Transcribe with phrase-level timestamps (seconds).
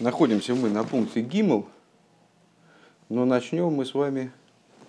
[0.00, 1.68] Находимся мы на пункте Гимл,
[3.10, 4.32] но начнем мы с вами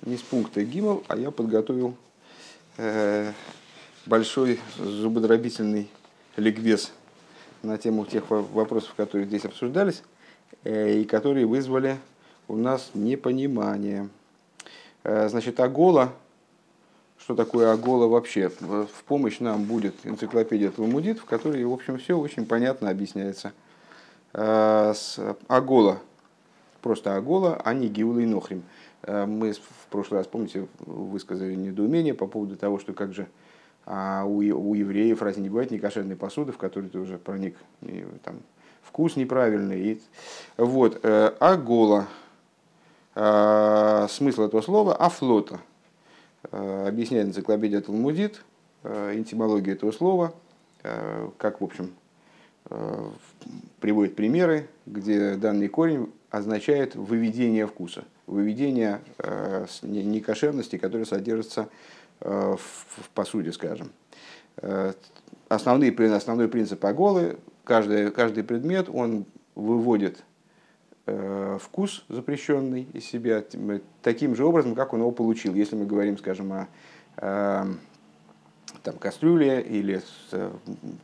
[0.03, 1.97] не с пункта Гимл, а я подготовил
[2.77, 3.33] э,
[4.05, 5.89] большой зубодробительный
[6.37, 6.93] ликбез
[7.61, 10.01] на тему тех вопросов, которые здесь обсуждались,
[10.63, 11.97] э, и которые вызвали
[12.47, 14.07] у нас непонимание.
[15.03, 16.13] Э, значит, Агола,
[17.19, 18.49] что такое Агола вообще?
[18.61, 23.51] В помощь нам будет энциклопедия Талмудит, в которой, в общем, все очень понятно объясняется–
[24.33, 25.99] с Агола,
[26.81, 28.63] просто Агола, а не Гиула и Нохрим.
[29.03, 33.27] Э, мы в прошлый раз, помните, высказали недоумение по поводу того, что как же
[33.83, 38.05] а у, у евреев разве не бывает некошерной посуды, в которой ты уже проник и,
[38.23, 38.41] там,
[38.83, 39.81] вкус неправильный.
[39.81, 40.01] И,
[40.57, 42.07] вот, э, Агола,
[43.13, 45.59] смысл этого слова афлота.
[46.51, 48.41] Объясняет энциклопедия Талмудит,
[48.83, 50.33] энтимология этого слова,
[50.81, 52.00] как, в общем, Э,
[53.79, 61.69] приводит примеры, где данный корень означает выведение вкуса, выведение э, некошерности, которая содержится
[62.21, 63.91] э, в посуде, скажем.
[65.49, 70.23] Основные, основной принцип Аголы, каждый, каждый предмет, он выводит
[71.05, 73.43] вкус запрещенный из себя
[74.01, 75.55] таким же образом, как он его получил.
[75.55, 76.67] Если мы говорим, скажем,
[77.17, 77.67] о
[78.83, 80.01] там, кастрюле или
[80.31, 80.51] э,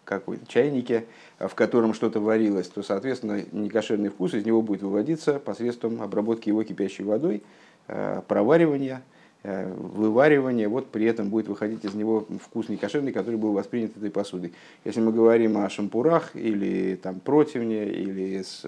[0.03, 1.06] какой-то чайнике,
[1.39, 6.64] в котором что-то варилось, то, соответственно, некошерный вкус из него будет выводиться посредством обработки его
[6.64, 7.44] кипящей водой,
[7.88, 9.03] э, проваривания,
[9.44, 14.09] э, вываривания, вот при этом будет выходить из него вкус некошерный, который был воспринят этой
[14.09, 14.53] посудой.
[14.84, 18.66] Если мы говорим о шампурах или там, противне, или с,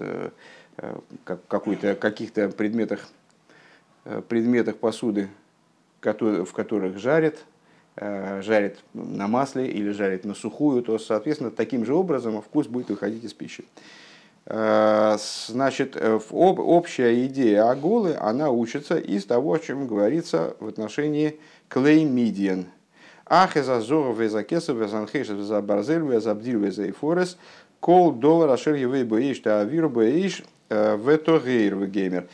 [1.24, 3.08] какой-то, каких-то предметах,
[4.28, 5.28] предметах посуды,
[6.00, 7.44] в которых жарят,
[7.96, 13.24] жарит на масле или жарит на сухую, то, соответственно, таким же образом вкус будет выходить
[13.24, 13.64] из пищи.
[14.46, 21.38] Э, значит, э, общая идея аголы, она учится из того, о чем говорится в отношении
[21.68, 22.66] клеймидиан.
[23.26, 27.36] Ах, из зора веза кесов, веза анхейшев, веза барзель, веза бдиль, веза и форес,
[27.78, 32.26] кол доллар ашер евей боиш, та авир боиш, ветогейр геймер.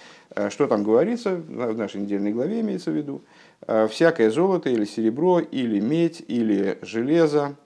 [0.49, 3.36] Что там говорится, в нашей недельной главе имеется в виду, Э,
[3.67, 7.57] всякое золото или серебро, или медь, или железо,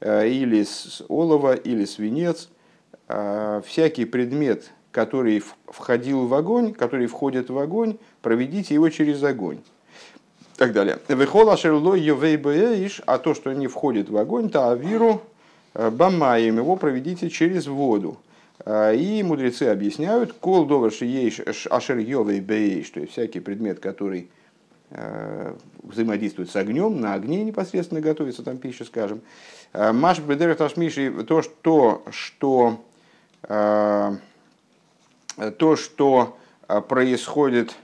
[0.00, 0.64] э, или
[1.08, 2.48] олово, или свинец,
[3.08, 9.58] э, всякий предмет, который входил в огонь, который входит в огонь, проведите его через огонь.
[10.56, 10.98] Так далее.
[11.08, 15.22] Вехола шерло евейбеиш, а то, что не входит в огонь, то авиру
[15.74, 18.18] бамаем, его проведите через воду.
[18.68, 21.40] И мудрецы объясняют, кол доварши ейш
[21.70, 22.32] ашер то
[23.00, 24.39] есть всякий предмет, который Э,
[25.82, 29.20] взаимодействует с огнем, на огне непосредственно готовится там пища, скажем.
[29.72, 32.84] Э, Маш Бедерах Ташмиши, то, что, что,
[33.44, 34.16] э,
[35.58, 36.36] то, что
[36.88, 37.74] происходит,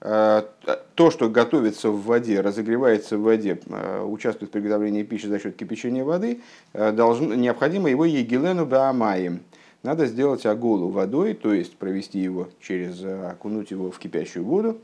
[0.00, 3.58] то, что готовится в воде, разогревается в воде,
[4.04, 6.42] участвует в приготовлении пищи за счет кипячения воды,
[6.74, 9.40] должно, необходимо его егелену баамаем.
[9.82, 14.76] Надо сделать агулу водой, то есть провести его через, окунуть его в кипящую воду,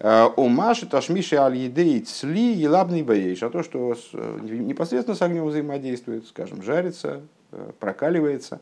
[0.00, 3.42] Умаши ташмиши аль едей цли елабный боейш.
[3.42, 3.94] А то, что
[4.40, 7.20] непосредственно с огнем взаимодействует, скажем, жарится,
[7.52, 8.60] э, прокаливается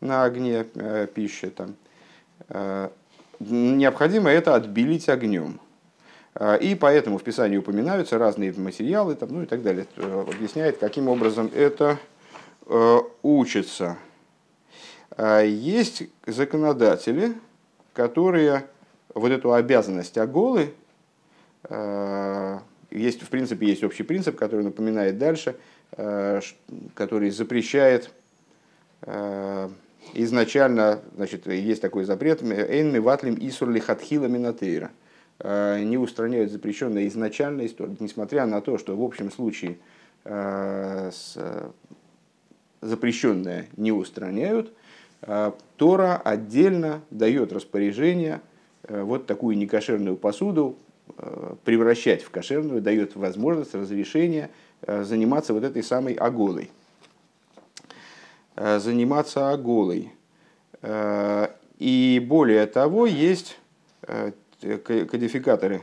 [0.00, 1.74] на огне э, пища, там,
[2.50, 2.88] э,
[3.40, 5.60] необходимо это отбелить огнем.
[6.60, 9.86] И поэтому в Писании упоминаются разные материалы там, ну и так далее.
[9.96, 11.98] Объясняет, каким образом это
[13.22, 13.96] учится.
[15.18, 17.32] Есть законодатели,
[17.94, 18.66] которые
[19.16, 20.74] вот эту обязанность Аголы,
[21.68, 22.58] э,
[22.90, 25.56] есть, в принципе, есть общий принцип, который напоминает дальше,
[25.92, 26.40] э,
[26.94, 28.10] который запрещает
[29.02, 29.68] э,
[30.12, 34.90] изначально, значит, есть такой запрет, «Эйнми ватлим исур лихатхила минатейра»,
[35.38, 37.68] не устраняют запрещенное изначально,
[38.00, 39.76] несмотря на то, что в общем случае
[42.80, 44.72] запрещенное не устраняют,
[45.76, 48.40] Тора отдельно дает распоряжение–
[48.88, 50.76] вот такую некошерную посуду
[51.16, 54.50] э, превращать в кошерную, дает возможность, разрешение
[54.82, 56.70] э, заниматься вот этой самой оголой.
[58.56, 60.12] Заниматься оголой.
[61.78, 63.58] И более того, есть
[64.58, 65.82] кодификаторы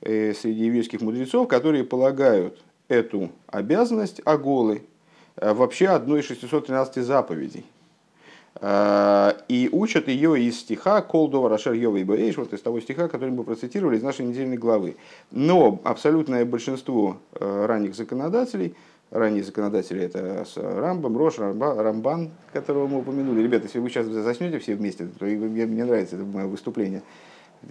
[0.00, 4.86] среди еврейских мудрецов, которые полагают эту обязанность оголы
[5.36, 7.77] вообще одной из 613 заповедей– Э,
[8.60, 13.30] и учат ее из стиха Колдова Рашер Йова и Баэйш, вот из того стиха, который
[13.30, 14.96] мы процитировали из нашей недельной главы.
[15.30, 18.74] Но абсолютное большинство э, ранних законодателей
[19.10, 23.42] ранние законодатели, это Рамбам, Рош, Рамбан, которого мы упомянули.
[23.42, 27.02] Ребята, если вы сейчас заснете все вместе, то мне, мне нравится это мое выступление,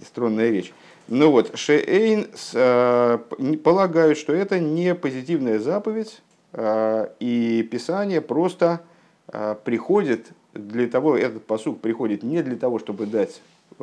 [0.04, 0.72] струнная речь.
[1.06, 3.18] Ну вот, Шеэйн э,
[3.62, 6.20] полагают, что это не позитивная заповедь,
[6.52, 8.80] э, и Писание просто
[9.28, 13.40] э, приходит для того, этот посук приходит не для того, чтобы дать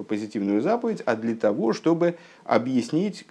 [0.07, 3.25] позитивную заповедь, а для того, чтобы объяснить,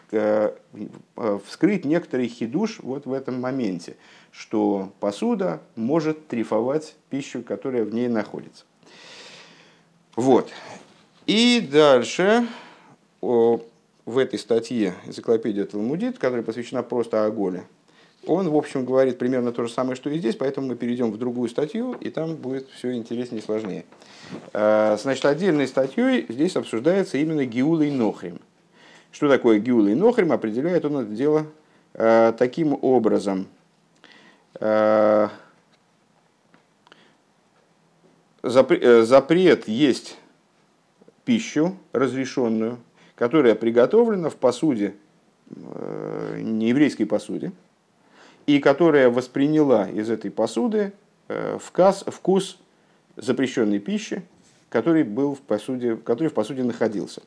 [1.47, 3.97] вскрыть некоторый хидуш вот в этом моменте,
[4.31, 8.65] что посуда может трифовать пищу, которая в ней находится.
[10.17, 10.51] Вот.
[11.27, 12.47] И дальше
[13.21, 13.61] в
[14.07, 17.67] этой статье энциклопедия Талмудит, которая посвящена просто Аголе,
[18.27, 21.19] он, в общем, говорит примерно то же самое, что и здесь, поэтому мы перейдем в
[21.19, 23.85] другую статью, и там будет все интереснее и сложнее.
[24.53, 28.41] Э, значит, отдельной статьей здесь обсуждается именно Гиула и Нохрим.
[29.13, 31.47] Что такое Гиула и Нохрим, определяет он это дело
[31.95, 33.47] э, таким образом.
[34.61, 35.29] Э,
[38.43, 40.19] запрет есть
[41.25, 42.79] пищу разрешенную,
[43.15, 44.95] которая приготовлена в посуде,
[45.51, 47.53] э, нееврейской посуде,
[48.47, 50.93] и которая восприняла из этой посуды
[51.29, 52.59] э, вкус, вкус
[53.17, 54.23] запрещенной пищи,
[54.69, 57.23] который, был в посуде, который в посуде находился.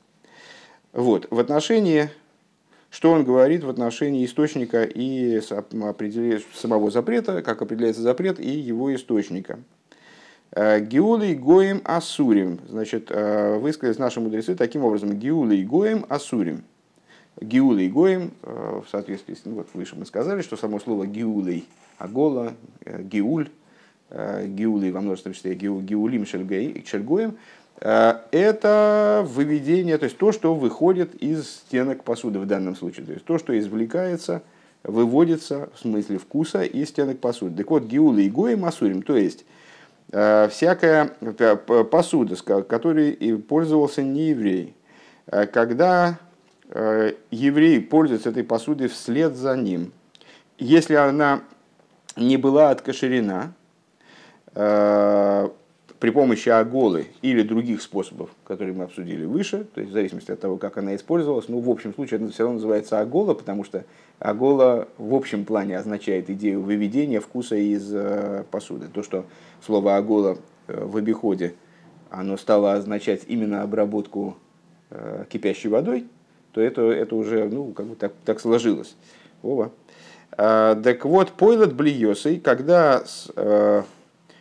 [0.93, 1.27] Вот.
[1.29, 2.09] В отношении,
[2.89, 9.59] что он говорит в отношении источника и самого запрета, как определяется запрет и его источника–
[10.51, 12.59] Э, Гиулей Гоем Асурим.
[12.67, 15.13] Значит, э, высказались наши мудрецы таким образом.
[15.13, 16.63] Гиулей Гоем Асурим.
[17.41, 19.41] Гиулей Гоем, э, в соответствии с...
[19.45, 21.65] Ну, вот выше мы сказали, что само слово Гиулей,
[21.97, 22.53] Агола,
[22.85, 23.49] Гиуль,
[24.09, 27.37] Гиулей во множественном числе Гиулим Шельгоем,
[27.79, 33.05] это выведение, то есть то, что выходит из стенок посуды в данном случае.
[33.05, 34.43] То есть то, что извлекается,
[34.83, 37.57] выводится в смысле вкуса из стенок посуды.
[37.57, 39.43] Так вот, Гиулей Гоем Асурим, то есть
[40.11, 41.07] Э, всякая
[41.91, 44.73] посуда, которой пользовался не еврей.
[45.27, 46.26] Э, когда э,
[46.69, 49.93] еврей пользуется этой посудой вслед за ним,
[50.57, 51.41] если она
[52.15, 53.53] не была откашерена
[55.99, 60.39] при помощи оголы или других способов, которые мы обсудили выше, то есть в зависимости от
[60.39, 63.83] того, как она использовалась, ну, в общем случае это все равно называется огола, потому что
[64.19, 67.91] огола в общем плане означает идею выведения вкуса из
[68.51, 68.87] посуды.
[68.93, 69.25] То, что
[69.65, 70.37] слово «агола»
[70.67, 71.55] э, в обиходе,
[72.09, 74.37] оно стало означать именно обработку
[74.91, 76.05] э, кипящей водой,
[76.57, 78.95] то это, это уже ну, как бы так, так сложилось.
[79.43, 79.71] Ова.
[80.31, 83.03] А, так вот, пойлот блиосой, когда,
[83.35, 83.83] э,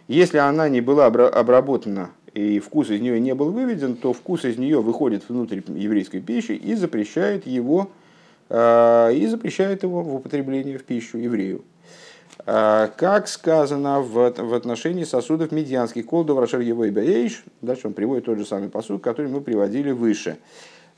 [0.08, 4.56] если она не была обработана и вкус из нее не был выведен, то вкус из
[4.56, 7.90] нее выходит внутрь еврейской пищи и запрещает его,
[8.48, 11.64] и запрещает его в употреблении в пищу еврею.
[12.44, 18.26] А, как сказано в, в отношении сосудов медианских колдов Рашер Евой Бейш, дальше он приводит
[18.26, 20.36] тот же самый посуд, который мы приводили выше.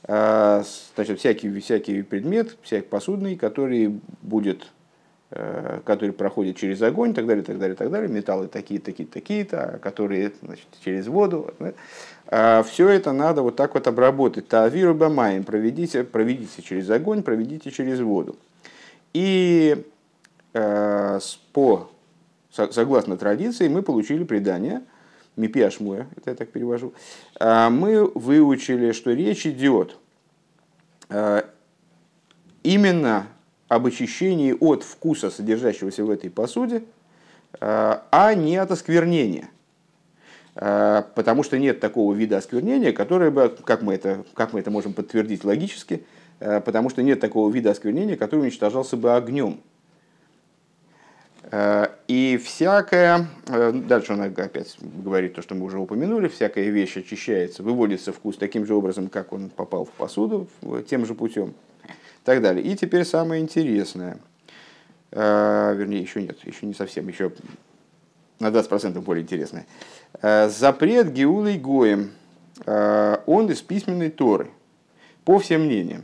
[0.03, 0.63] А,
[0.95, 4.67] значит, всякий, всякий предмет, всякий посудный, который будет
[5.31, 9.79] э, который проходит через огонь, так далее, так далее, так далее, металлы такие, такие, такие-то,
[9.81, 11.53] которые значит, через воду.
[12.27, 14.47] А, Все это надо вот так вот обработать.
[14.47, 18.37] Тавиру бамаем, проведите, проведите через огонь, проведите через воду.
[19.13, 19.85] И
[20.53, 21.19] Э,
[21.53, 21.89] по,
[22.51, 24.81] согласно традиции, мы получили предание,
[25.39, 26.93] Мипиашмуя, это я так перевожу,
[27.39, 29.97] э, мы выучили, что речь идет
[31.09, 31.43] э,
[32.63, 33.27] именно
[33.67, 36.83] об очищении от вкуса, содержащегося в этой посуде,
[37.61, 39.49] а не от осквернения.
[40.55, 44.93] Потому что нет такого вида осквернения, которое бы, как мы это, как мы это можем
[44.93, 46.03] подтвердить логически,
[46.39, 49.61] потому что нет такого вида осквернения, который уничтожался бы огнем.
[51.43, 56.97] Э, и всякое, э, дальше он опять говорит то, что мы уже упомянули, всякая вещь
[56.97, 60.47] очищается, выводится вкус таким же образом, как он попал в посуду,
[60.89, 61.53] тем же путем,
[61.85, 62.63] и так далее.
[62.63, 64.19] И теперь самое интересное,
[65.11, 67.31] э, вернее, еще нет, еще не совсем, еще
[68.39, 69.65] на 20% более интересное.
[70.21, 72.11] Запрет Геулой Гоем,
[72.65, 74.49] он из письменной Торы,
[75.25, 76.03] по всем мнениям.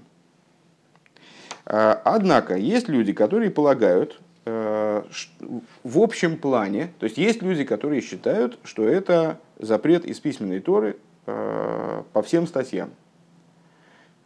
[1.63, 8.87] Однако есть люди, которые полагают, в общем плане, то есть есть люди, которые считают, что
[8.87, 12.91] это запрет из письменной Торы э, по всем статьям.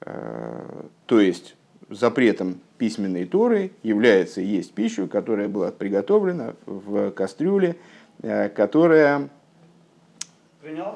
[0.02, 1.56] Э, то есть
[1.90, 7.78] запретом письменной Торы является есть пищу, которая была приготовлена в кастрюле,
[8.22, 9.30] которая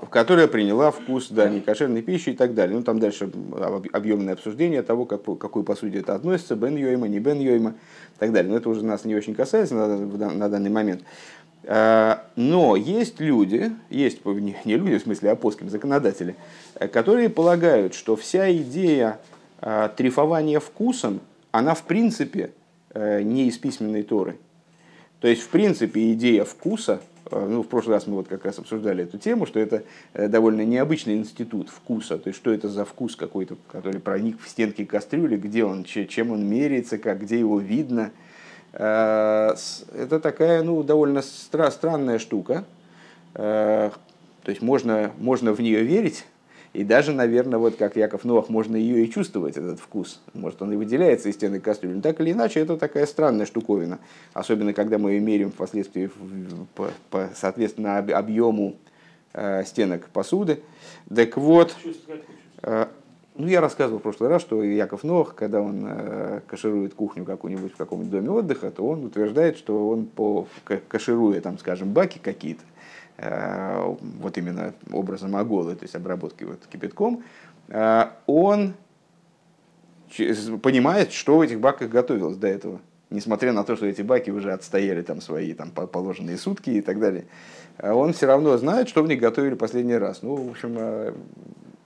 [0.10, 2.78] которая приняла вкус да, некошерной пищи и так далее.
[2.78, 3.30] Ну, там дальше
[3.92, 8.32] объемное обсуждение того, как, какой посуде это относится, бен йойма, не бен йойма и так
[8.32, 8.52] далее.
[8.52, 11.04] Но это уже нас не очень касается на, на данный момент.
[11.66, 16.36] А, но есть люди, есть не люди, в смысле апостольские законодатели,
[16.92, 19.20] которые полагают, что вся идея
[19.62, 22.52] а, трифования вкусом, она в принципе
[22.94, 24.38] э, не из письменной Торы.
[25.20, 27.00] То есть, в принципе, идея вкуса,
[27.32, 30.66] ну, в прошлый раз мы вот как раз обсуждали эту тему, что это э, довольно
[30.66, 35.38] необычный институт вкуса, то есть, что это за вкус какой-то, который проник в стенки кастрюли,
[35.38, 38.12] где он, чем он меряется, как, где его видно.
[38.74, 39.56] Э,
[39.96, 42.66] это такая, ну, довольно стра- странная штука,
[43.34, 43.92] то
[44.46, 46.26] есть, можно, можно в нее верить,
[46.74, 50.22] и даже, наверное, вот как Яков Новых, можно ее и чувствовать, этот вкус.
[50.34, 51.94] Может, он и выделяется из стены кастрюли.
[51.96, 54.00] Но так или иначе, это такая странная штуковина.
[54.34, 56.10] Особенно, когда мы ее меряем впоследствии,
[56.74, 58.76] по, по, соответственно, объему
[59.34, 60.62] э, стенок посуды.
[61.14, 61.76] Так вот,
[62.64, 62.88] э,
[63.36, 67.74] ну, я рассказывал в прошлый раз, что Яков Нох, когда он э, каширует кухню какую-нибудь
[67.74, 70.48] в каком-нибудь доме отдыха, то он утверждает, что он по
[70.88, 72.64] кашируя, там, скажем, баки какие-то,
[73.24, 77.24] вот именно образом аголы, то есть обработки вот кипятком,
[77.70, 78.74] э, он
[80.62, 82.82] понимает, что в этих баках готовилось до этого.
[83.10, 87.00] Несмотря на то, что эти баки уже отстояли там свои там, положенные сутки и так
[87.00, 87.26] далее,
[87.78, 90.22] э, он все равно знает, что в них готовили последний раз.
[90.22, 91.14] Ну, в общем,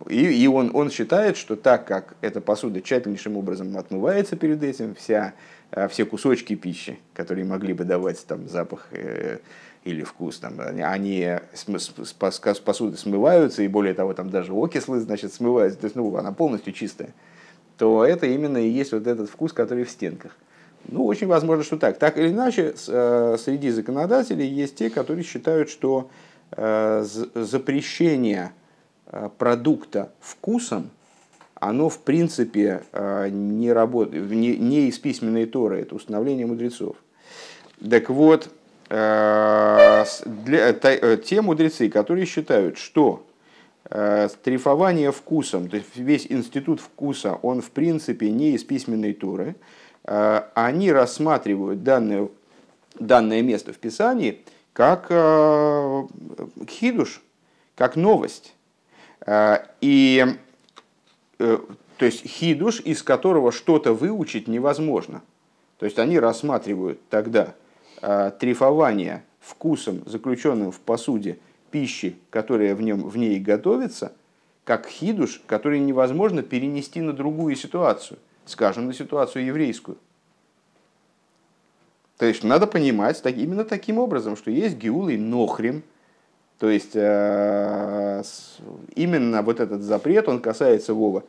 [0.10, 4.96] и, и он, он считает, что так как эта посуда тщательнейшим образом отмывается перед этим,
[4.96, 5.34] вся,
[5.89, 8.88] все кусочки пищи, которые могли бы давать там запах
[9.88, 15.79] или вкус, там, они с посуды смываются, и более того, там даже окислы, значит, смываются,
[15.79, 17.13] то есть, ну, она полностью чистая,
[17.77, 20.36] то это именно и есть вот этот вкус, который в стенках.
[20.88, 21.98] Ну, очень возможно, что так.
[21.98, 26.10] Так или иначе, э, среди законодателей есть те, которые считают, что
[26.51, 27.03] э,
[27.36, 28.51] запрещение
[29.08, 30.89] э, продукта вкусом,
[31.56, 36.98] оно в принципе не, работает, не, из письменной Торы, это установление мудрецов.
[37.89, 38.51] Так вот,
[38.89, 43.25] для, э, те мудрецы, которые считают, что
[43.89, 49.56] э, трифование вкусом, то есть весь институт вкуса, он в принципе не из письменной туры,
[50.03, 52.29] они рассматривают данное,
[52.98, 54.41] данное место в Писании
[54.72, 55.08] как
[56.70, 57.22] хидуш,
[57.75, 58.53] как новость.
[59.82, 60.25] И
[61.38, 61.65] то
[62.00, 65.24] есть хидуш, из которого что-то выучить невозможно.
[65.77, 67.67] То есть они рассматривают тогда Э,
[68.01, 71.39] трифования вкусом, заключенным в посуде
[71.72, 74.13] пищи, которая в, нем, в ней готовится,
[74.63, 79.98] как хидуш, который невозможно перенести на другую ситуацию, скажем, на ситуацию еврейскую.
[82.18, 85.84] То есть надо понимать так, именно таким образом, что есть геулы нохрим,
[86.60, 88.24] то есть э,
[88.96, 91.24] именно вот этот запрет, он касается Вова,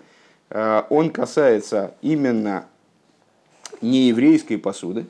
[0.48, 2.64] э, он касается именно
[3.82, 5.04] нееврейской посуды,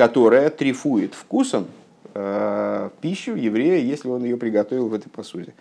[0.00, 1.66] которая трифует вкусом
[2.14, 5.52] э, пищу еврея, если он ее приготовил в этой посуде.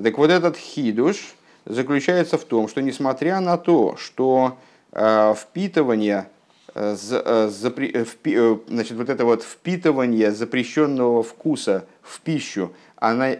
[0.00, 4.58] Так вот этот хидуш заключается в том, что несмотря на то, что
[4.92, 6.28] э, впитывание
[6.72, 13.30] э, э запре, э, впи, значит, вот это вот впитывание запрещенного вкуса в пищу, она,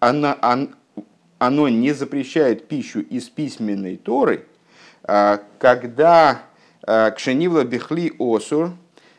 [0.00, 0.68] она, она,
[1.38, 4.44] оно не запрещает пищу из письменной Торы,
[5.04, 6.42] когда
[6.82, 8.72] кшенивла бихли осур,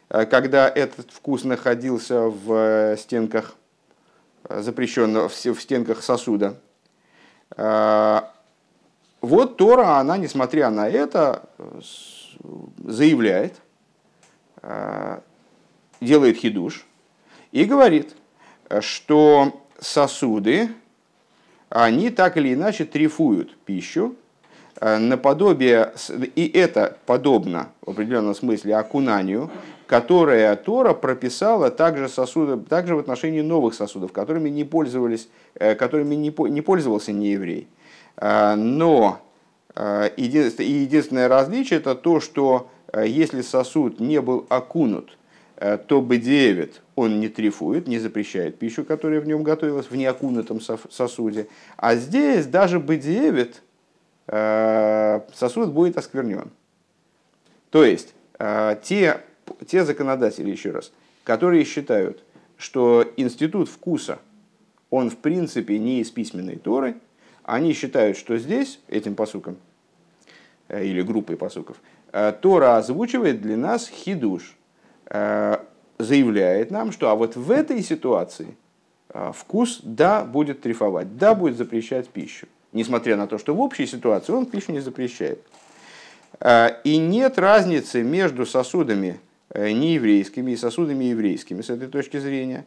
[0.07, 3.55] когда этот вкус находился в э, стенках
[4.43, 6.57] э, запрещенного, в стенках сосуда.
[9.21, 11.47] Вот Тора, она, несмотря на это,
[12.77, 13.53] заявляет,
[16.01, 16.85] делает хидуш
[17.51, 18.15] и говорит,
[18.81, 20.69] что сосуды,
[21.69, 24.15] они так или иначе трифуют пищу,
[24.81, 25.93] наподобие,
[26.35, 29.49] и это подобно в определенном смысле окунанию,
[29.87, 36.15] которое Тора прописала также, сосуды, также в отношении новых сосудов, которыми не, пользовались, э, которыми
[36.15, 37.67] не, не пользовался нееврей.
[38.17, 39.19] А, но
[39.75, 45.17] э, единственное различие это то, что э, если сосуд не был окунут,
[45.87, 51.47] то бедевит он не трифует, не запрещает пищу, которая в нем готовилась в неокунутом сосуде.
[51.77, 53.61] А здесь даже бедевит
[54.27, 56.51] сосуд будет осквернен.
[57.69, 58.13] То есть
[58.83, 59.21] те
[59.67, 60.91] те законодатели, еще раз,
[61.23, 62.23] которые считают,
[62.57, 64.19] что институт вкуса,
[64.89, 66.95] он в принципе не из письменной Торы,
[67.43, 69.57] они считают, что здесь, этим посуком,
[70.67, 71.77] э, или группой посуков,
[72.11, 74.55] э, Тора озвучивает для нас хидуш,
[75.07, 75.57] э,
[75.99, 78.57] заявляет нам, что а вот в этой ситуации
[79.33, 82.47] вкус, да, будет трифовать, да, будет запрещать пищу.
[82.73, 85.41] Несмотря на то, что в общей ситуации он пищу не запрещает.
[86.83, 89.21] И нет разницы между сосудами
[89.55, 92.65] нееврейскими и сосудами еврейскими с этой точки зрения.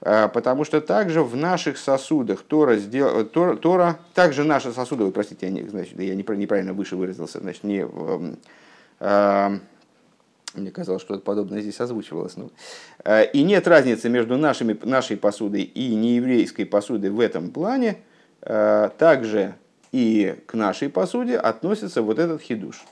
[0.00, 3.24] Потому что также в наших сосудах Тора, сдел...
[3.24, 7.86] Тора, Тора также наши сосуды, простите, я, не, значит, я неправильно выше выразился, значит, не
[10.54, 12.36] мне казалось, что это подобное здесь озвучивалось.
[12.36, 12.50] Ну.
[13.04, 17.98] Э, и нет разницы между нашими, нашей посудой и нееврейской посудой в этом плане.
[18.42, 19.54] Э, также
[19.90, 22.84] и к нашей посуде относится вот этот хидуш.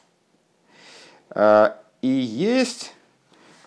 [1.31, 1.71] Э,
[2.01, 2.95] и есть,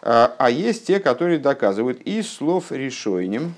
[0.06, 3.56] а есть те, которые доказывают из слов решойним,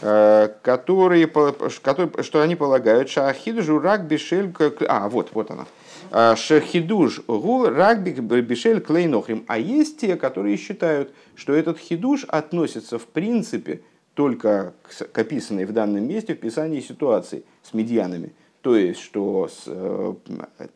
[0.00, 4.52] которые, которые, что они полагают, что ахидушу рак бешель...
[4.88, 5.66] А, вот, вот она.
[6.10, 9.44] А, шахидуш гу рагбик бишель клейнохрим.
[9.46, 13.80] А есть те, которые считают, что этот хидуш относится в принципе
[14.14, 14.74] только
[15.12, 18.32] к описанной в данном месте в Писании ситуации с медьянами.
[18.60, 20.14] То есть, что с, э,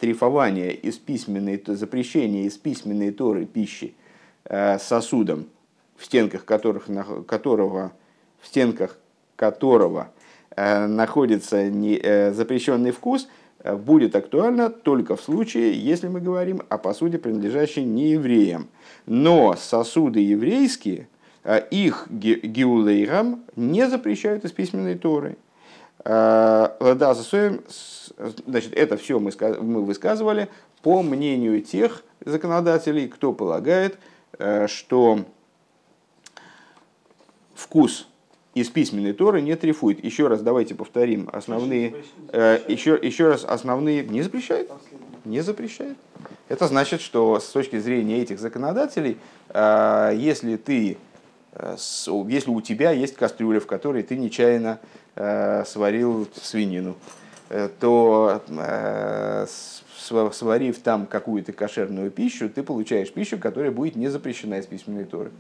[0.01, 4.06] трифование из письменной, запрещение из письменной торы пищи э,
[4.79, 5.47] сосудом,
[5.97, 6.87] в стенках которых,
[7.27, 7.93] которого,
[8.41, 8.97] в стенках
[9.37, 10.09] которого
[10.55, 13.29] э, находится не, э, запрещенный вкус–
[13.67, 18.69] Э, будет актуально только в случае, если мы говорим о посуде, принадлежащей не евреям.
[19.07, 21.09] Но сосуды еврейские,
[21.43, 25.37] э, их геулейрам не запрещают из письменной Торы.
[26.05, 26.69] Э,
[28.47, 30.49] значит, это все мы высказывали
[30.83, 33.99] по мнению тех законодателей, кто полагает,
[34.67, 35.25] что
[37.55, 38.09] вкус
[38.57, 40.03] из письменной Торы не трифует.
[40.03, 41.95] Еще раз давайте повторим основные,
[42.33, 44.71] э, еще, еще раз основные, не запрещает,
[45.27, 45.99] не запрещает.
[46.49, 49.19] Это значит, что с точки зрения этих законодателей,
[49.51, 50.97] э, если ты,
[51.53, 51.77] э,
[52.29, 54.81] если у тебя есть кастрюля, в которой ты нечаянно
[55.17, 57.26] э, сварил свинину, э,
[57.79, 59.47] то э,
[60.33, 65.31] сварив там какую-то кошерную пищу, ты получаешь пищу, которая будет не запрещена из письменной Торы.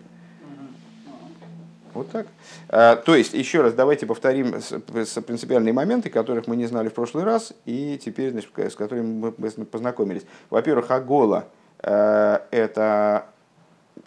[1.96, 2.26] Вот так.
[2.68, 7.24] А, то есть, еще раз, давайте повторим принципиальные моменты, которых мы не знали в прошлый
[7.24, 10.22] раз, и теперь, значит, с которыми мы познакомились.
[10.50, 11.46] Во-первых, агола
[11.80, 13.26] а,– это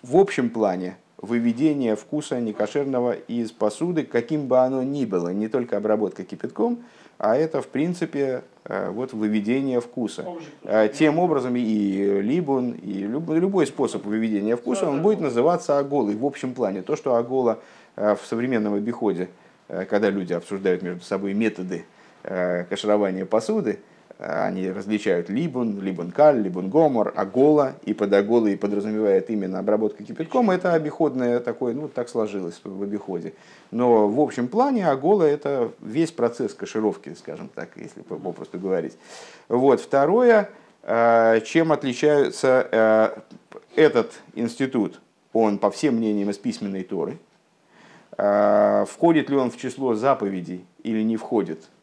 [0.03, 5.77] в общем плане выведение вкуса некошерного из посуды, каким бы оно ни было, не только
[5.77, 6.83] обработка кипятком,
[7.19, 10.25] а это, в принципе, а, вот выведение вкуса.
[10.95, 16.55] Тем образом и либун, и любой способ выведения вкуса, он будет называться аголой в общем
[16.55, 16.81] плане.
[16.81, 17.59] То, что агола
[17.99, 19.27] Э, в современном обиходе,
[19.67, 21.83] э, когда люди обсуждают между собой методы
[22.23, 23.79] э, каширования посуды,
[24.19, 30.51] они различают либун, либун-каль, либун-гомор, агола, и под аголой подразумевает именно обработка кипятком.
[30.51, 33.33] Это обиходное такое, ну так сложилось в обиходе.
[33.71, 38.97] Но в общем плане агола это весь процесс кашировки, скажем так, если попросту говорить.
[39.47, 39.79] Вот.
[39.79, 40.49] Второе,
[41.45, 43.23] чем отличается
[43.75, 44.99] этот институт,
[45.31, 47.17] он по всем мнениям из письменной Торы–
[48.19, 51.78] входит ли он в число заповедей или не входит, э,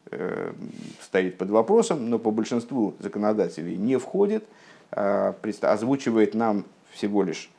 [1.01, 4.45] стоит под вопросом, но по большинству законодателей не входит,
[4.91, 7.49] а, озвучивает нам всего лишь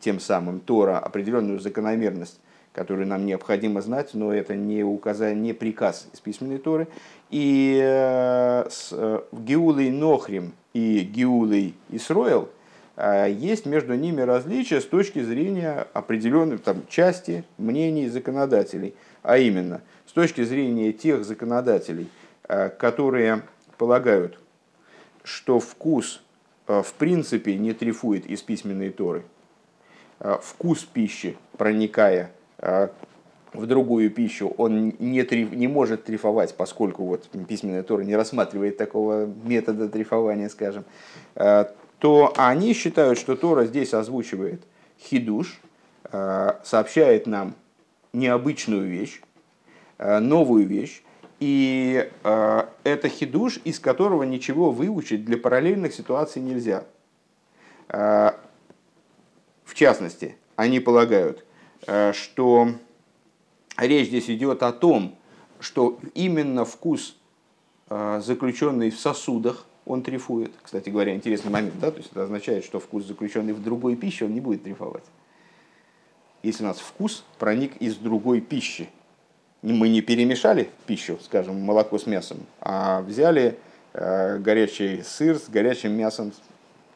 [0.00, 2.40] тем самым Тора определенную закономерность,
[2.72, 6.88] которую нам необходимо знать, но это не указание, не приказ из письменной Торы.
[7.30, 12.48] И э, с э, Геулой Нохрим и Геулой Исроил–
[13.28, 18.94] есть между ними различия с точки зрения определенной там, части мнений законодателей.
[19.22, 22.08] А именно, с точки зрения тех законодателей,
[22.44, 23.42] а, которые
[23.76, 24.38] полагают,
[25.22, 26.22] что вкус
[26.66, 29.24] а, в принципе не трифует из письменной Торы.
[30.42, 37.84] Вкус пищи, проникая в другую пищу, он не, триф, не может трифовать, поскольку вот письменная
[37.84, 40.84] Тора не рассматривает такого метода трифования, скажем,
[41.34, 44.60] то они считают, что Тора здесь озвучивает
[45.00, 45.60] хидуш,
[46.10, 47.54] э, сообщает нам
[48.12, 49.20] необычную вещь,
[49.98, 51.02] э, новую вещь,
[51.40, 56.84] и э, это хидуш, из которого ничего выучить для параллельных ситуаций нельзя.
[57.88, 58.34] В
[59.72, 61.46] частности, они полагают,
[62.12, 62.68] что
[63.78, 65.16] речь здесь идет о том,
[65.58, 67.16] что именно вкус,
[67.88, 70.52] заключенный в сосудах, он трифует.
[70.62, 74.26] Кстати говоря, интересный момент, да, то есть это означает, что вкус, заключенный в другой пище,
[74.26, 75.04] он не будет трифовать.
[76.48, 78.88] Если у нас вкус проник из другой пищи,
[79.60, 83.58] мы не перемешали пищу, скажем, молоко с мясом, а взяли
[83.92, 86.32] э, горячий сыр с горячим мясом,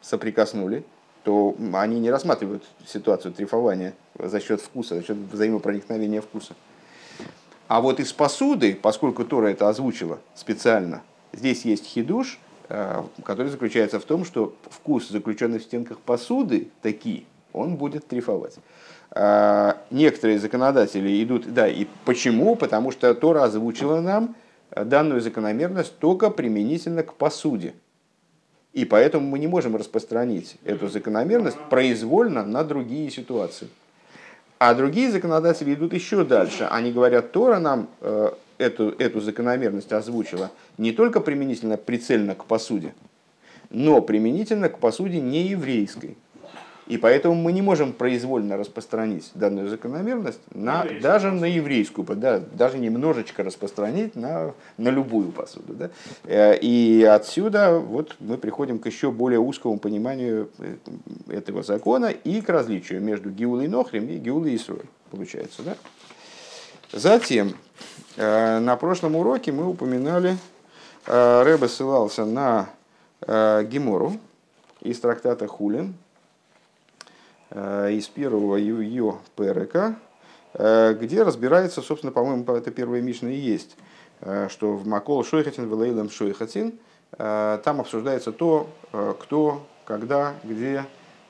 [0.01, 0.83] соприкоснули,
[1.23, 6.55] то они не рассматривают ситуацию трифования за счет вкуса, за счет взаимопроникновения вкуса.
[7.67, 12.39] А вот из посуды, поскольку Тора это озвучила специально, здесь есть хидуш,
[13.23, 18.57] который заключается в том, что вкус, заключенный в стенках посуды, такие, он будет трифовать.
[19.15, 22.55] Некоторые законодатели идут, да, и почему?
[22.55, 24.35] Потому что Тора озвучила нам
[24.75, 27.73] данную закономерность только применительно к посуде.
[28.73, 33.67] И поэтому мы не можем распространить эту закономерность произвольно на другие ситуации.
[34.57, 36.67] А другие законодатели идут еще дальше.
[36.71, 42.95] Они говорят, Тора нам э, эту, эту закономерность озвучила не только применительно прицельно к посуде,
[43.69, 46.17] но применительно к посуде нееврейской.
[46.87, 52.77] И поэтому мы не можем произвольно распространить данную закономерность на, даже на еврейскую, да, даже
[52.77, 55.73] немножечко распространить на, на любую посуду.
[55.73, 55.89] Да?
[56.25, 60.75] Э, и отсюда вот мы приходим к еще более узкому пониманию э,
[61.29, 65.63] этого закона и к различию между Гиулой Нохрим и Гиулой Исруэль, получается.
[65.63, 65.77] Да?
[66.91, 67.53] Затем,
[68.17, 70.37] э, на прошлом уроке мы упоминали,
[71.05, 72.69] Рэбе ссылался на
[73.27, 74.13] Гемору
[74.79, 75.95] из трактата Хулин,
[77.53, 79.95] из первого Юйо ПРК,
[80.53, 83.75] э, где разбирается, собственно, по-моему, это первая Мишна и есть,
[84.21, 86.73] э, что в Макол Шойхатин, Велейлем Шойхатин,
[87.15, 88.67] там обсуждается то,
[89.19, 90.83] кто, когда, где,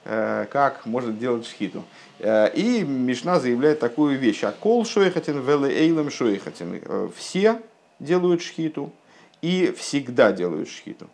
[0.05, 1.83] как может делать шхиту.
[2.21, 4.45] И Мишна заявляет такую вещь.
[4.45, 7.11] А кол шойхатин велейлем шойхатин.
[7.17, 7.61] Все
[7.99, 8.93] делают шхиту
[9.41, 11.09] и всегда делают шхиту.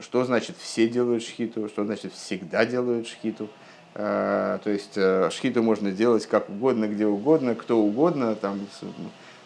[0.00, 1.68] Что значит все делают шхиту?
[1.68, 3.48] Что значит всегда делают шхиту?
[3.94, 8.34] Э, то есть э, шхиту можно делать как угодно, где угодно, кто угодно.
[8.36, 8.60] Там,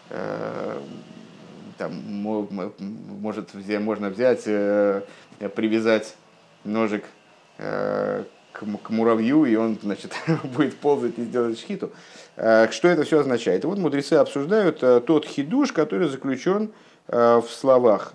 [0.09, 0.79] э,
[1.77, 6.15] там может, можно взять, привязать
[6.63, 7.03] ножик
[7.57, 11.91] к, к муравью, и он значит, будет ползать и сделать шхиту.
[12.35, 13.65] Что это все означает?
[13.65, 16.71] Вот мудрецы обсуждают тот хидуш, который заключен
[17.07, 18.13] в словах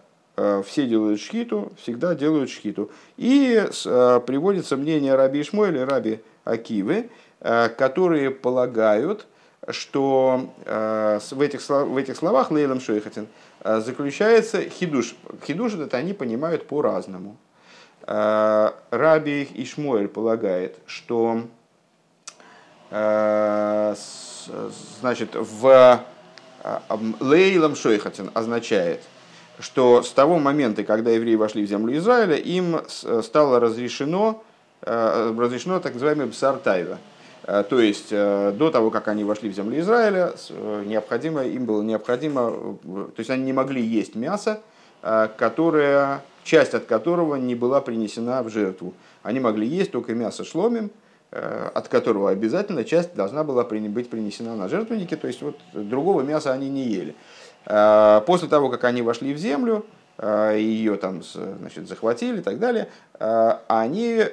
[0.65, 2.91] все делают шхиту, всегда делают шхиту.
[3.17, 9.27] И э, приводится мнение раби Ишмоэля и раби Акивы, э, которые полагают,
[9.69, 13.29] что в этих, в этих словах Лейлам Шойхатин
[13.63, 15.15] заключается хидуш.
[15.47, 17.37] Хидуш это они понимают по-разному.
[18.07, 21.43] Раби Ишмоэль полагает, что
[25.01, 26.01] значит, в
[27.21, 29.03] Лейлам Шойхатин означает–
[29.61, 34.43] что с того момента, когда евреи вошли в землю Израиля, им э, стало разрешено,
[34.83, 36.99] э, разрешено так называемый бсар тайва.
[37.45, 40.33] Э, то есть до того, как они вошли в землю Израиля,
[40.87, 44.61] необходимо, им было необходимо, то есть они не могли есть мясо,
[45.03, 48.93] которое, часть от которого не была принесена в жертву.
[49.23, 50.91] Они могли есть только мясо шломим,
[51.31, 56.53] от которого обязательно часть должна была быть принесена на жертвенники, то есть вот другого мяса
[56.53, 57.15] они не ели.
[57.67, 59.85] Э, после того, как они вошли в землю,
[60.19, 64.25] э, ее там значит, захватили и так далее, э, они,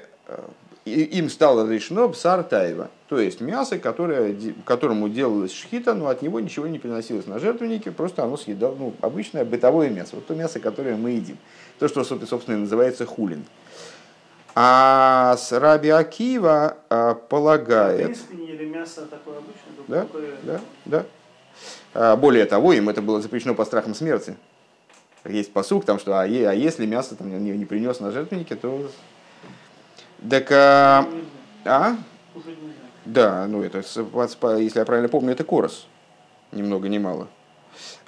[0.86, 4.36] им стало разрешено бсар таева, то есть мясо, которое,
[4.66, 8.94] которому делалось шхита, но от него ничего не приносилось на жертвенники, просто оно съедало ну,
[9.02, 11.38] обычное бытовое мясо, вот то мясо, которое мы едим.
[11.80, 13.46] То, что, собственно, называется хулин.
[14.56, 16.78] А с Раби Акива
[17.30, 18.18] полагает...
[18.66, 19.86] мясо такое обычное?
[19.88, 20.32] Да, такое...
[20.44, 21.06] да, да.
[21.94, 24.36] А, более того, им это было запрещено по страхам смерти.
[25.26, 28.90] Есть посук, там, что а, а если мясо там, не, не принес на жертвеннике, то...
[30.30, 31.06] Так, а...
[31.66, 31.96] а?
[33.06, 35.88] Да, ну это, если я правильно помню, это корос.
[36.52, 37.28] Ни много ни мало.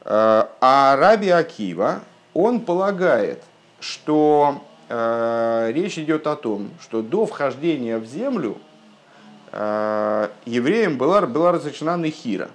[0.02, 2.02] А, а Раби Акива,
[2.34, 3.44] он полагает,
[3.80, 8.58] что э, речь идет о том, что до вхождения в землю
[9.52, 12.50] э, евреям была, была разрешена нехира.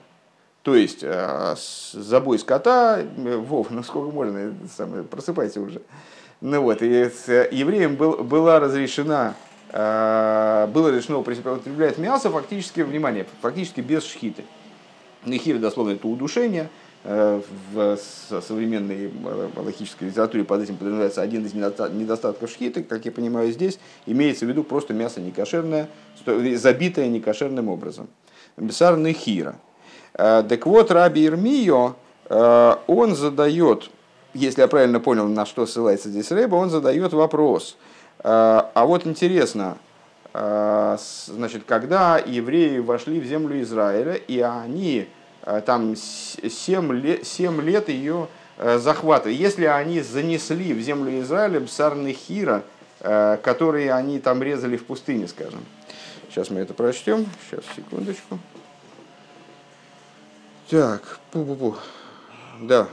[0.65, 1.55] То есть э,
[1.93, 5.83] забой скота, э, Вов, ну сколько можно, самое, просыпайся уже.
[6.41, 9.35] Ну вот, и с евреем был, была разрешена,
[9.69, 14.45] э, было разрешено употреблять мясо фактически, внимание, фактически без шхиты.
[15.27, 16.71] Нехир, дословно, это удушение.
[17.05, 19.13] В современной
[19.57, 24.49] логической литературе под этим подразумевается один из недостатков шхиты, как я понимаю здесь, имеется в
[24.49, 25.91] виду просто мясо некошерное,
[26.25, 28.09] забитое некошерным образом.
[28.57, 29.57] Бесар нехира.
[30.17, 31.95] Э, так вот, Раби Ирмио,
[32.29, 33.91] э, он задает,
[34.33, 37.77] если я правильно понял, на что ссылается здесь Рэба, он задает вопрос.
[38.21, 39.79] Э, а вот интересно,
[40.33, 45.07] значит, когда евреи вошли в землю Израиля, и они
[45.65, 48.27] там 7 лет, 7 лет ее
[48.59, 52.65] захватывали, если они занесли в землю Израиля бсарный хира,
[52.99, 55.61] которые они там резали в пустыне, скажем.
[56.29, 57.27] Сейчас мы это прочтем.
[57.49, 58.41] Сейчас, секундочку.
[60.75, 61.77] Так, пу-пу-пу.
[62.61, 62.89] Да.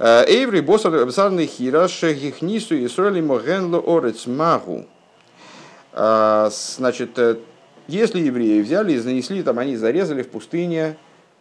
[0.00, 4.86] Эйври босарный хираш гихнису и сроли могенло орец магу.
[5.92, 7.16] Значит,
[7.86, 10.96] если евреи взяли и занесли, там они зарезали в пустыне,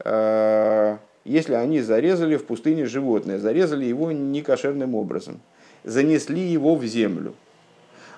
[0.05, 5.41] если они зарезали в пустыне животное, зарезали его некошерным образом,
[5.83, 7.33] занесли его в землю,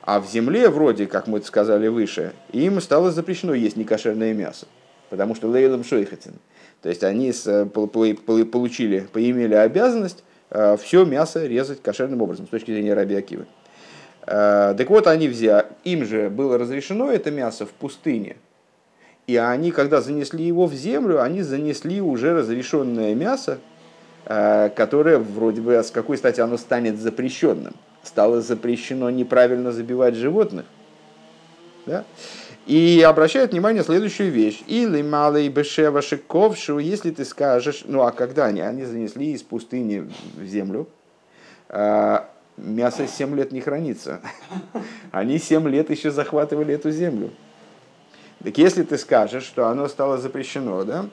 [0.01, 4.67] а в земле, вроде, как мы сказали выше, им стало запрещено есть некошерное мясо,
[5.15, 6.34] потому что лейлом шойхатин.
[6.82, 12.93] То есть они получили, поимели обязанность э, все мясо резать кошерным образом, с точки зрения
[12.93, 13.45] Раби Акивы.
[14.28, 18.36] Э, так вот, они взяли, им же было разрешено это мясо в пустыне,
[19.25, 23.60] и они, когда занесли его в землю, они занесли уже разрешенное мясо,
[24.25, 27.73] э, которое вроде бы с какой стати оно станет запрещенным.
[28.04, 30.65] Стало запрещено неправильно забивать животных.
[31.86, 32.04] Да?
[32.65, 34.63] И обращают внимание следующую вещь.
[34.65, 38.62] Или малый бешева шиковшу, если ты скажешь, ну а когда они?
[38.62, 40.88] Они занесли из пустыни в землю,
[41.69, 42.19] э,
[42.58, 44.19] мясо 7 лет не хранится.
[45.12, 47.32] Они 7 лет еще захватывали эту землю.
[48.43, 51.06] Так если ты скажешь, что оно стало запрещено, да?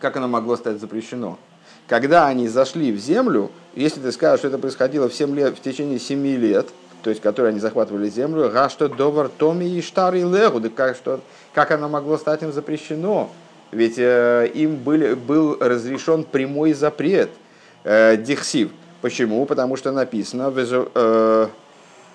[0.00, 1.38] Как оно могло стать запрещено?
[1.86, 5.62] Когда они зашли в землю, если ты скажешь, что это происходило в, 7 лет, в
[5.62, 6.68] течение 7 лет,
[7.02, 11.20] то есть которые они захватывали землю, что довар томи и штарый легу, да как, что,
[11.54, 13.30] как оно могло стать им запрещено?
[13.70, 17.30] Ведь э, им были, был разрешен прямой запрет
[17.84, 18.70] э, дихсив.
[19.02, 19.44] Почему?
[19.46, 21.46] Потому что написано э,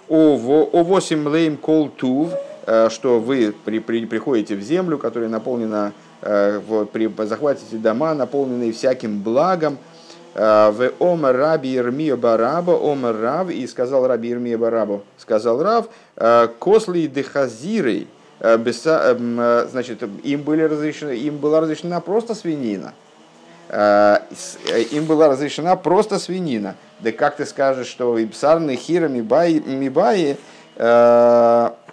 [0.10, 2.32] о 8 лейм кол тув,
[2.66, 5.92] Э, что вы при, при, приходите в землю, которая наполнена,
[6.22, 9.93] э, вот, при, захватите дома, наполненные всяким благом, э,
[10.34, 15.88] в Омар Раби Ирмия Бараба, Омар Рав, и сказал Раби Ирмия Барабу, сказал Рав,
[16.60, 18.08] Косли дехазирой,
[18.40, 22.94] значит, им, были разрешены, им была разрешена просто свинина.
[23.72, 26.76] Им была разрешена просто свинина.
[27.00, 28.28] Да как ты скажешь, что и
[28.76, 30.38] хира мибаи, мибаи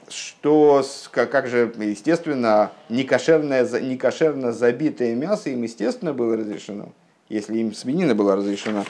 [0.08, 6.88] что как же, естественно, некошерное, некошерно забитое мясо им, естественно, было разрешено,
[7.30, 8.84] если им свинина была разрешена.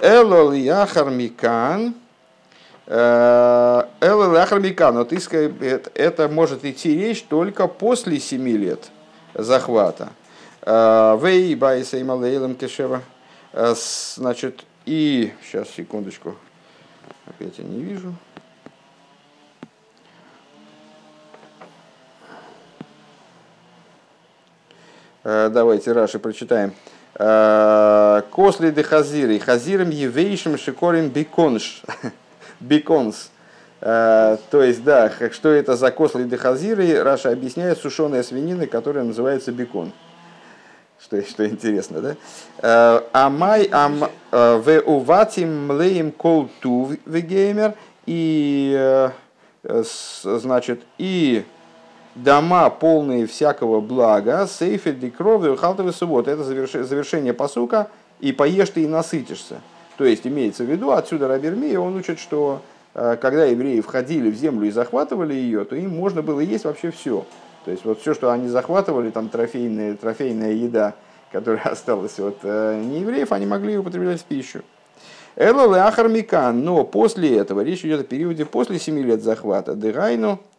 [0.00, 1.94] Элол яхар микан,
[2.86, 8.90] э, Элол яхар микан, вот это может идти речь только после семи лет
[9.34, 10.10] захвата.
[10.62, 13.02] Э, вей байса и кешева.
[13.52, 16.36] Э, значит, и, сейчас, секундочку,
[17.26, 18.14] опять я не вижу.
[25.24, 26.72] Давайте Раши прочитаем.
[27.18, 31.82] Э, Косли де хазиры, хазиром евейшим шикорим беконш.
[32.60, 33.30] Беконс.
[33.80, 39.04] Э, то есть, да, что это за косли де хазиры, Раша объясняет сушеная свинина, которая
[39.04, 39.92] называется бекон.
[41.00, 42.16] Что, что интересно,
[42.62, 43.02] да?
[43.12, 47.74] Амай ам в уватим млеем колту вегеймер
[48.06, 49.10] и
[49.62, 51.44] значит и
[52.16, 56.26] дома полные всякого блага, сейфет декрови, халтовый суббот.
[56.26, 57.88] Это завершение посука,
[58.20, 59.60] и поешь ты и насытишься.
[59.98, 62.62] То есть имеется в виду, отсюда Рабермия, он учит, что
[62.94, 66.90] э, когда евреи входили в землю и захватывали ее, то им можно было есть вообще
[66.90, 67.24] все.
[67.64, 70.94] То есть вот все, что они захватывали, там трофейная, трофейная еда,
[71.32, 74.62] которая осталась от э, неевреев, они могли употреблять в пищу.
[75.34, 80.55] Элла Ахармикан, но после этого, речь идет о периоде после 7 лет захвата, Дегайну, Э,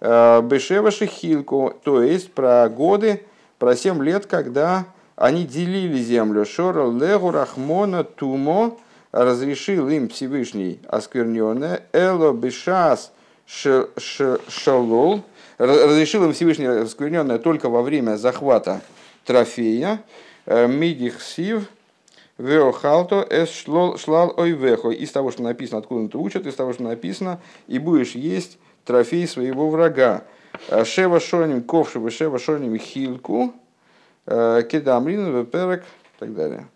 [0.00, 3.22] Бешева Шехилку, то есть про годы,
[3.58, 6.44] про 7 лет, когда они делили землю.
[6.44, 8.76] Шора Легу Рахмона Тумо
[9.12, 11.82] разрешил им Всевышний оскверненное.
[11.92, 13.12] Эло Бешас
[13.46, 15.22] Шалол
[15.58, 18.82] разрешил им Всевышний оскверненное только во время захвата
[19.24, 20.02] трофея.
[20.44, 21.68] Э, Мидих Сив
[22.38, 24.90] Веохалто эс шлал ойвехо.
[24.90, 29.26] Из того, что написано, откуда это учат, из того, что написано, и будешь есть трофей
[29.26, 30.24] своего врага.
[30.70, 33.52] А шева шоним ковшева, шева шоним хилку,
[34.24, 36.68] э, кедамрин, веперек и так далее.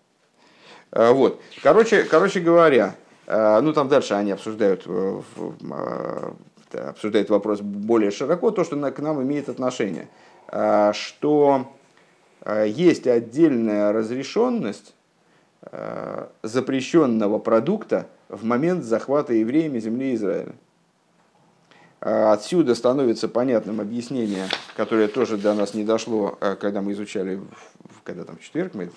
[0.91, 1.41] А, вот.
[1.63, 2.95] Короче, короче говоря,
[3.27, 5.21] э, ну там дальше они обсуждают, э,
[6.73, 10.09] обсуждают вопрос более широко, то, что к нам имеет отношение,
[10.93, 11.67] что
[12.65, 14.95] есть отдельная разрешенность
[16.43, 20.55] запрещенного продукта в момент захвата евреями земли Израиля.
[22.03, 27.41] А отсюда становится понятным объяснение, которое тоже до нас не дошло, а, когда мы изучали,
[28.05, 28.91] когда там четверг, мы,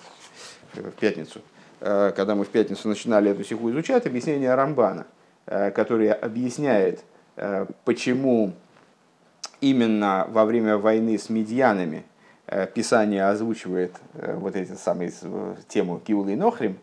[0.72, 1.40] в пятницу,
[1.80, 5.06] когда мы в пятницу начинали эту стиху изучать, объяснение Рамбана,
[5.44, 7.04] которое объясняет,
[7.84, 8.54] почему
[9.60, 12.04] именно во время войны с медьянами
[12.74, 15.12] Писание озвучивает вот эти самые
[15.68, 16.78] тему Киулы и Нохрим,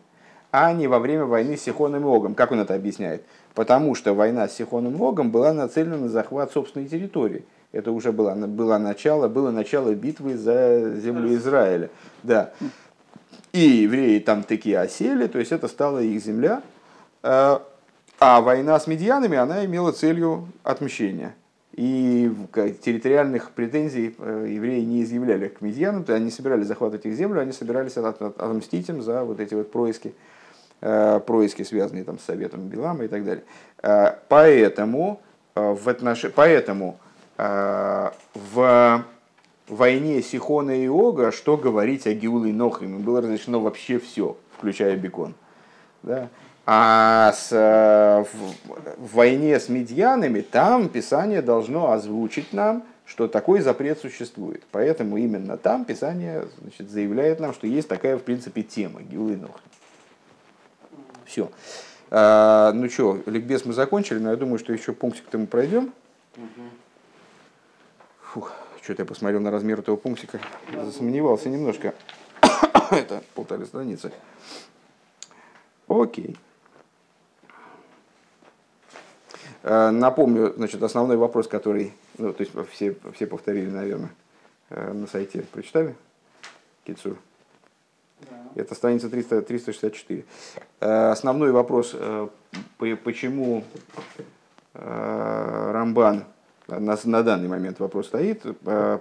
[0.52, 2.34] а не во время войны с Сихоном и Огом.
[2.34, 3.24] Как он это объясняет?
[3.54, 7.44] Потому что война с Сихоном и Огом была нацелена на захват собственной территории.
[7.72, 11.90] Это уже было, было, начало, было начало битвы за землю Израиля.
[12.22, 12.52] Да.
[13.52, 16.62] И евреи там такие осели, то есть это стала их земля.
[17.22, 17.62] А,
[18.18, 21.34] а война с медьянами, она имела целью отмщения.
[21.74, 22.30] И
[22.82, 27.96] территориальных претензий э, евреи не изъявляли к медьянам, они собирались захватывать их землю, они собирались
[27.96, 30.41] отмстить им за вот эти вот происки Э,
[30.82, 33.44] происки, связанные там, с советом Билама и так далее.
[33.82, 35.20] Э, поэтому,
[35.54, 36.26] э, в отнош...
[36.34, 36.98] Поэтому
[37.38, 39.04] в
[39.66, 44.96] войне Сихона и Ога, что говорить о Гиуле и Нохриме, было разрешено вообще все, включая
[44.96, 45.34] Бекон.
[46.02, 46.28] Да?
[46.66, 48.26] А с, в,
[48.98, 54.62] в войне с медьянами там Писание должно озвучить нам, что такой запрет существует.
[54.70, 59.36] Поэтому именно там Писание значит, заявляет нам, что есть такая, в принципе, тема Гиулы и
[59.36, 59.71] Нохрим.
[61.32, 61.50] Все.
[62.10, 65.94] А, ну что, ликбез мы закончили, но я думаю, что еще пунктик-то мы пройдем.
[68.20, 70.40] Фух, что-то я посмотрел на размер этого пунктика,
[70.74, 71.94] засомневался немножко.
[72.90, 74.12] Это полторы страницы.
[75.88, 76.36] Окей.
[79.62, 84.10] А, напомню, значит, основной вопрос, который, ну, то есть все, все повторили, наверное,
[84.68, 85.96] э, на сайте, прочитали?
[86.84, 87.16] Кицур.
[88.54, 90.24] Это страница 300, 364.
[90.80, 92.28] Э, основной вопрос, э,
[93.02, 93.64] почему
[94.74, 96.24] э, Рамбан,
[96.68, 98.44] на, на данный момент вопрос стоит,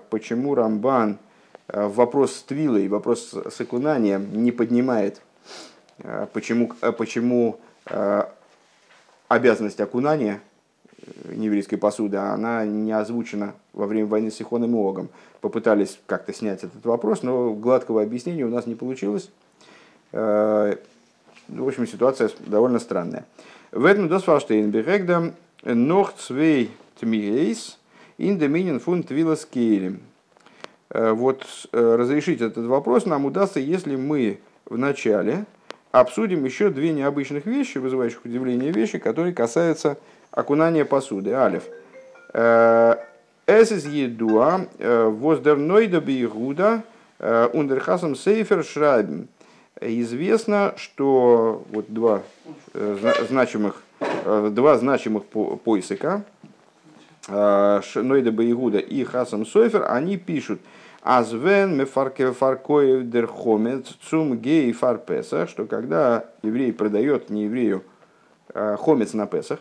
[0.09, 1.19] почему Рамбан
[1.67, 5.21] вопрос с твилой, вопрос с окунанием не поднимает,
[6.33, 7.59] почему, почему
[9.29, 10.41] обязанность окунания
[11.25, 15.09] нееврейской посуды, она не озвучена во время войны с Сихоном и Огом.
[15.41, 19.29] Попытались как-то снять этот вопрос, но гладкого объяснения у нас не получилось.
[20.11, 20.75] Э,
[21.47, 23.25] в общем, ситуация довольно странная.
[23.71, 27.77] В этом досфалштейн бегегда нох цвей тмирейс
[28.17, 30.01] ин доминин фун твилас кейлем.
[30.89, 35.45] Э, вот э, разрешить этот вопрос нам удастся, если мы в начале
[35.91, 39.97] обсудим еще две необычных вещи, вызывающих удивление вещи, которые касаются
[40.31, 41.33] окунания посуды.
[41.33, 41.63] Алиф.
[42.33, 46.83] Es ist jedua, was der Neude Beirуда
[47.19, 49.27] unter Hasam Сейфер schreiben
[49.81, 52.21] известно, что вот два
[52.73, 56.23] э, значимых, э, два значимых поисыка,
[57.27, 60.61] э, Нойда Баигуда и Хасам Сойфер, они пишут,
[61.01, 67.83] Азвен мефарке фаркоев дерхомец цум гей фар песах, что когда еврей продает не еврею
[68.53, 69.59] хомец на песах,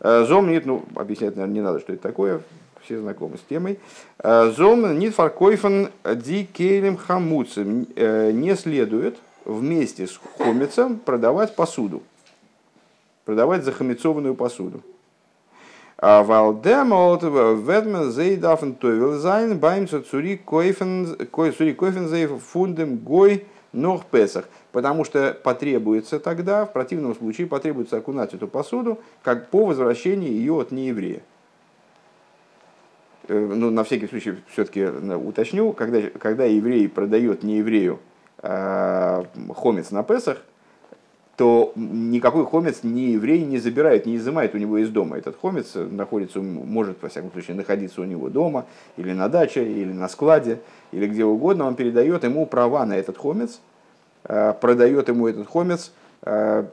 [0.00, 2.42] зом нет, ну, объяснять, наверное, не надо, что это такое,
[2.86, 3.78] все знакомы с темой.
[4.18, 7.86] Э, Зом нит фаркойфен ди кейлем хамуцем.
[7.96, 12.02] Э, не следует вместе с хомицем продавать посуду.
[13.24, 14.82] Продавать захомицованную посуду.
[15.98, 21.16] А Валдемолт ведмен зейдафен тойвел зайн баймца цури койфен
[22.08, 24.48] зейф фундем гой ног песах.
[24.76, 30.60] Потому что потребуется тогда, в противном случае потребуется окунать эту посуду, как по возвращении ее
[30.60, 31.22] от нееврея.
[33.26, 38.00] Э, ну, на всякий случай все-таки э, уточню, когда, когда еврей продает нееврею
[38.42, 40.42] э, хомец на Песах,
[41.38, 45.16] то никакой хомец ни еврей не забирает, не изымает у него из дома.
[45.16, 48.66] Этот хомец находится, может, во всяком случае, находиться у него дома,
[48.98, 50.58] или на даче, или на складе,
[50.92, 51.66] или где угодно.
[51.66, 53.58] Он передает ему права на этот хомец,
[54.26, 55.92] продает ему этот хомец.
[56.22, 56.64] Э,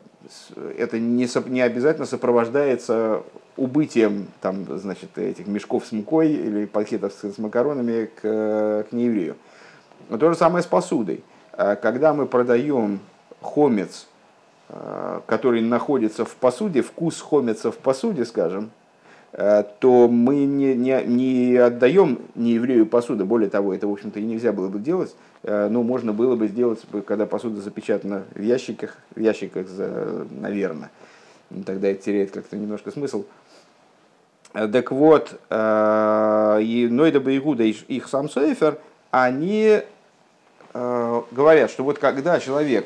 [0.77, 3.23] это не, не обязательно сопровождается
[3.57, 9.35] убытием там, значит, этих мешков с мукой или пакетов с, с макаронами к, к нееврею.
[10.09, 11.23] Но то же самое с посудой.
[11.51, 12.99] А когда мы продаем
[13.41, 14.07] хомец,
[15.27, 18.71] который находится в посуде, вкус хомеца в посуде, скажем,
[19.35, 23.25] то мы не, не, не отдаем нееврею посуду.
[23.25, 25.15] Более того, это, в общем-то, и нельзя было бы делать.
[25.43, 29.65] Но можно было бы сделать, когда посуда запечатана в ящиках, в ящиках,
[30.29, 30.91] наверное.
[31.65, 33.25] Тогда это теряет как-то немножко смысл.
[34.53, 38.77] Так вот, э, и Нойда Байгуда и их сам Сейфер,
[39.09, 39.81] они
[40.73, 42.86] э, говорят, что вот когда человек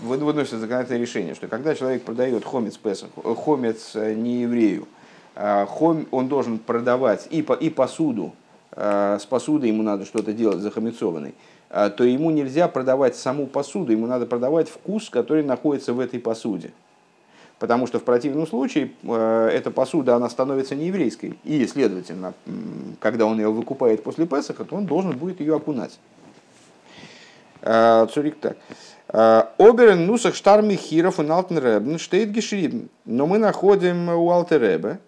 [0.00, 3.10] выносит законодательное решение, что когда человек продает хомец Песах,
[3.44, 4.88] хомец э, не еврею,
[5.36, 8.32] хом, он должен продавать и, по, и посуду,
[8.74, 11.34] с посудой ему надо что-то делать захомицованной,
[11.68, 16.72] то ему нельзя продавать саму посуду, ему надо продавать вкус, который находится в этой посуде.
[17.58, 21.38] Потому что в противном случае эта посуда она становится нееврейской.
[21.42, 22.34] И, следовательно,
[23.00, 25.98] когда он ее выкупает после Песаха, то он должен будет ее окунать.
[27.62, 28.58] Цурик так.
[29.56, 32.90] Оберен нусах штарми хиров и налтен штейт гешрибн.
[33.06, 34.98] Но мы находим у Алтеребе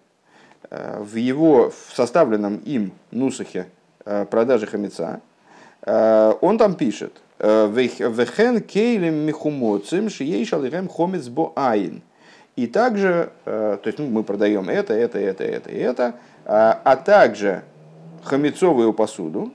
[0.69, 3.67] в его в составленном им нусахе
[4.03, 5.21] продажи хамеца,
[5.85, 12.01] он там пишет, Вехен кейлем михумоцим шиейшал хомец бо айн.
[12.59, 17.63] И также, э, то есть ну, мы продаем это, это, это, это это, а, также
[18.23, 19.53] хомецовую посуду,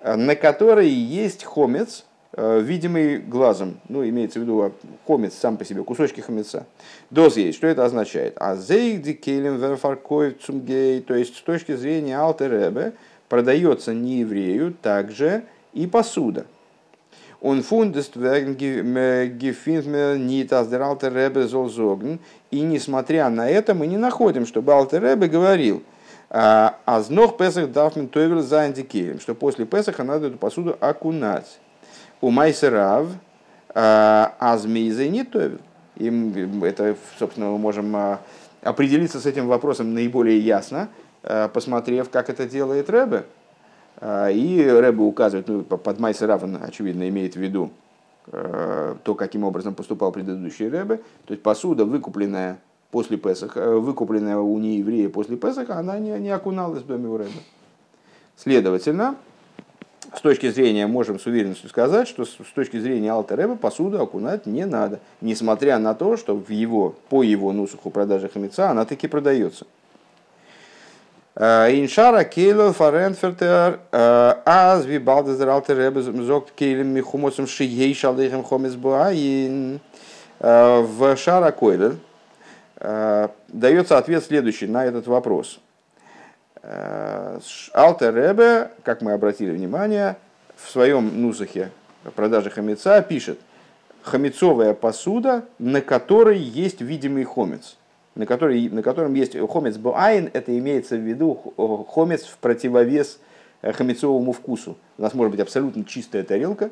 [0.00, 4.72] э, на которой есть хомец, э, видимый глазом, ну, имеется в виду
[5.06, 6.66] хомец сам по себе, кусочки хомеца.
[7.10, 7.58] Доз есть.
[7.58, 8.34] Что это означает?
[8.36, 10.36] А зейгди келем верфаркоев
[11.06, 12.92] то есть с точки зрения алтеребе,
[13.28, 16.46] продается не еврею также и посуда.
[17.40, 22.18] Он фундест нит аздер алтер ребе золзогн.
[22.50, 25.82] И несмотря на это, мы не находим, чтобы алтер ребе говорил,
[26.28, 28.72] Азнох Песах дафмен тойвер за
[29.20, 31.58] что после Песаха надо эту посуду окунать.
[32.20, 33.08] У Майсерав
[33.72, 35.60] Азмейзе не тойвер.
[36.00, 36.08] И
[36.62, 38.20] это, собственно, мы можем а,
[38.62, 40.88] определиться с этим вопросом наиболее ясно,
[41.22, 43.24] а, посмотрев, как это делает Ребе.
[43.98, 47.70] А, и Рэбе указывает, ну, под Майса Раван, очевидно, имеет в виду
[48.26, 50.98] то, каким образом поступал предыдущий Рэбе.
[51.26, 52.58] То есть посуда, выкупленная
[52.90, 57.16] после Песаха, э, выкупленная у нееврея после Песаха, она не, не окуналась в доме у
[57.16, 57.30] Рэбе.
[58.36, 59.16] Следовательно,
[60.14, 64.46] с точки зрения, можем с уверенностью сказать, что с точки зрения Алта Рэба посуду окунать
[64.46, 69.08] не надо, несмотря на то, что в его, по его нусуху продажи хамеца она таки
[69.08, 69.66] продается.
[71.36, 79.80] Иншара кейло фаренфертер аз ви балдезер алтер ребе зогт кейлем михумосом шией шалдехем хомес буаин.
[80.40, 81.96] В Шара Койлер
[83.48, 85.60] дается ответ следующий на этот вопрос.
[86.62, 90.16] Алтер Ребе, как мы обратили внимание,
[90.56, 91.70] в своем нусахе
[92.14, 93.38] продажи хамеца пишет
[94.02, 97.76] хамецовая посуда, на которой есть видимый хомец
[98.14, 101.54] на, который, на котором есть хомец буайн, это имеется в виду
[101.88, 103.18] хомец в противовес
[103.62, 104.76] э, хомецовому вкусу.
[104.98, 106.70] У нас может быть абсолютно чистая тарелка,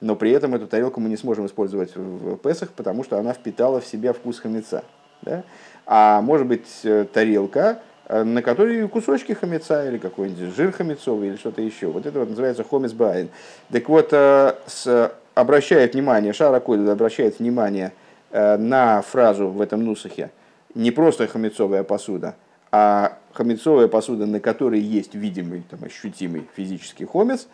[0.00, 3.80] но при этом эту тарелку мы не сможем использовать в Песах, потому что она впитала
[3.80, 4.84] в себя вкус хомеца.
[5.22, 5.44] Да?
[5.86, 11.36] А может быть э, тарелка, э, на которой кусочки хомеца или какой-нибудь жир хомецовый или
[11.36, 11.86] что-то еще.
[11.86, 13.28] Вот это вот называется хомец байн.
[13.70, 17.92] Так вот, с, обращает внимание, Шара обращает внимание
[18.32, 20.30] на фразу в этом нусахе–
[20.74, 22.36] не просто хамецовая посуда,
[22.70, 27.48] а хамецовая посуда, на которой есть видимый, там, ощутимый физический хомец,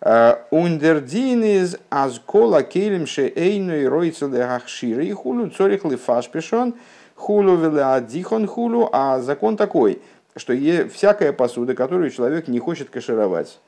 [0.00, 6.74] э, Ундердин из азкола келем ше эйну и ройцел и хулу цорих лифаш пешон
[7.16, 10.00] хулу адихон хулу, а закон такой,
[10.36, 10.54] что
[10.88, 13.58] всякая посуда, которую человек не хочет кашировать,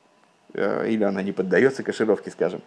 [0.53, 2.61] э, или она не поддается кашировке, скажем,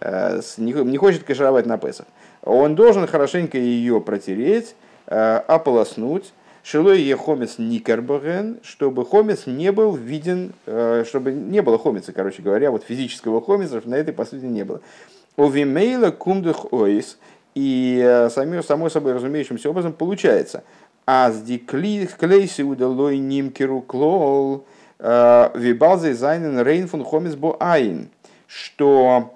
[0.00, 2.06] э, не хочет кашировать на Песах,
[2.42, 4.74] он должен хорошенько ее протереть,
[5.06, 6.32] Э, ополоснуть,
[6.62, 10.54] шилой хомец никербоген, чтобы хомец не был виден,
[11.04, 14.80] чтобы не было хомица, короче говоря, вот физического хомица, на этой посуде не было.
[15.36, 17.18] Овимейла кумдух оис,
[17.54, 20.64] и э, сами, само собой разумеющимся образом получается,
[21.06, 24.64] азди клейси удалой нимкеру клол,
[24.98, 28.08] вибалзе зайнен рейнфун хомис бо айн,
[28.46, 29.34] что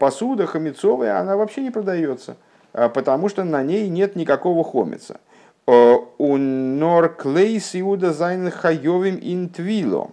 [0.00, 2.36] посуда хомицовая, она вообще не продается–
[2.76, 5.18] потому что на ней нет никакого хомица.
[5.66, 10.10] Нор клейс иуда зайн хайовим интвило.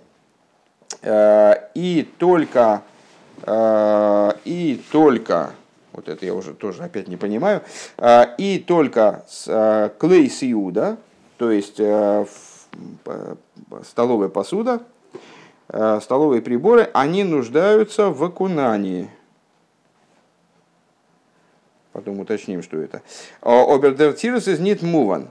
[1.05, 2.81] И только,
[3.45, 5.51] и только,
[5.93, 7.61] вот это я уже тоже опять не понимаю,
[8.37, 9.23] и только
[9.99, 10.97] клейс иуда,
[11.37, 11.79] то есть
[13.83, 14.81] столовая посуда,
[15.67, 19.09] столовые приборы, они нуждаются в окунании–
[21.93, 23.01] Потом уточним, что это.
[23.41, 25.29] Обердертирус из нит муван.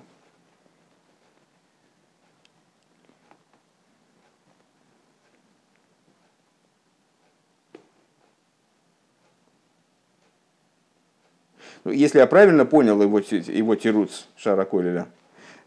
[11.85, 15.07] Если я правильно понял его, его тируц Шара Колеля,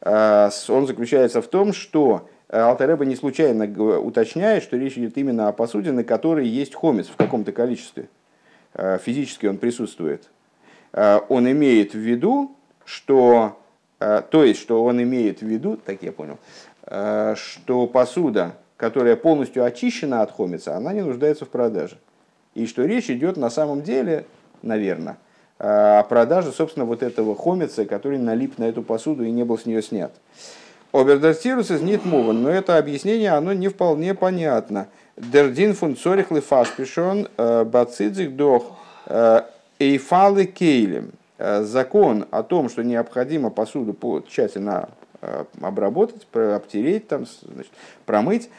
[0.01, 3.65] а, он заключается в том, что Алтареба не случайно
[3.99, 8.07] уточняет, что речь идет именно о посуде, на которой есть хомец в каком-то количестве.
[8.73, 10.29] А, физически он присутствует.
[10.95, 12.55] Э, он имеет в виду,
[12.85, 13.59] что,
[13.99, 16.39] э, то есть, что он имеет в виду, так я понял,
[16.83, 21.97] э, что посуда, которая полностью очищена от хомица, она не нуждается в продаже.
[22.53, 24.25] И что речь идет на самом деле,
[24.61, 25.17] наверное,
[25.57, 29.65] о продаже, собственно, вот этого хомица, который налип на эту посуду и не был с
[29.65, 30.11] нее снят.
[30.91, 34.87] Обердартирус из Нитмуван, но это объяснение, оно не вполне понятно.
[35.17, 38.77] Дердин фун цорих лифашпишон бацидзик дох
[39.79, 41.11] эйфалы кейлем.
[41.37, 44.89] Закон о том, что необходимо посуду тщательно
[45.61, 47.71] обработать, обтереть, там, значит,
[48.05, 48.49] промыть,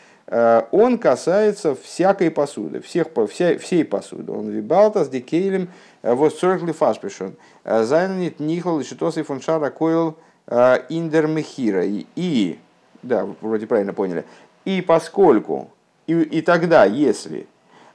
[0.73, 4.33] он касается всякой посуды, всех, вся, всей посуды.
[4.33, 5.69] Он вибалтас декейлем
[6.15, 7.35] вот цорих лифашпишон.
[7.65, 10.17] Зайнанит нихол лишитос и фуншара койл
[10.49, 11.83] индермехира.
[11.85, 12.59] И,
[13.03, 14.25] да, вроде правильно поняли,
[14.67, 15.71] и поскольку,
[16.07, 17.47] и, и тогда, если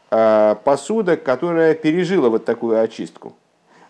[0.10, 3.34] э, посуда, которая пережила вот такую очистку,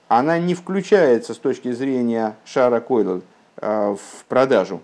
[0.08, 3.22] она не включается с точки зрения шара койла
[3.58, 4.82] э, в продажу,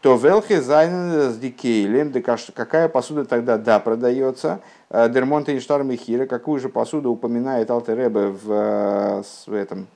[0.00, 2.12] то велхе зайнен с дикейлем,
[2.54, 9.24] какая посуда тогда да продается, э, Дермонта и Штармихира, какую же посуду упоминает Алтеребе в,
[9.46, 9.88] в этом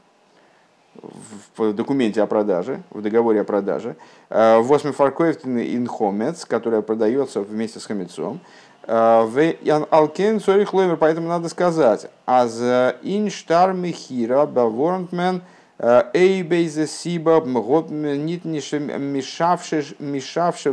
[1.57, 3.95] в документе о продаже, в договоре о продаже,
[4.31, 8.41] э, восьми фаркоевтин инхомец, которая продается вместе с хамецом,
[8.87, 9.55] э,
[9.91, 12.61] Алкен Сорих Лоймер, поэтому надо сказать, аз
[13.03, 15.43] инштар михира баворнтмен
[15.79, 19.83] эйбейзе сиба мгот нит мешавшего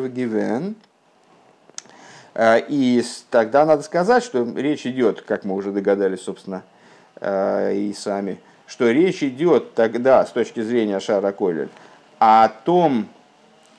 [0.09, 0.73] гивен, э,
[2.38, 6.63] и тогда надо сказать, что речь идет, как мы уже догадались, собственно,
[7.21, 11.69] и сами, что речь идет тогда с точки зрения Шара Колель
[12.19, 13.07] о том,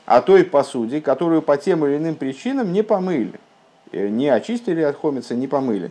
[0.05, 3.41] о той посуде, которую по тем или иным причинам не помыли,
[3.93, 5.91] э, не очистили от хомица, не помыли.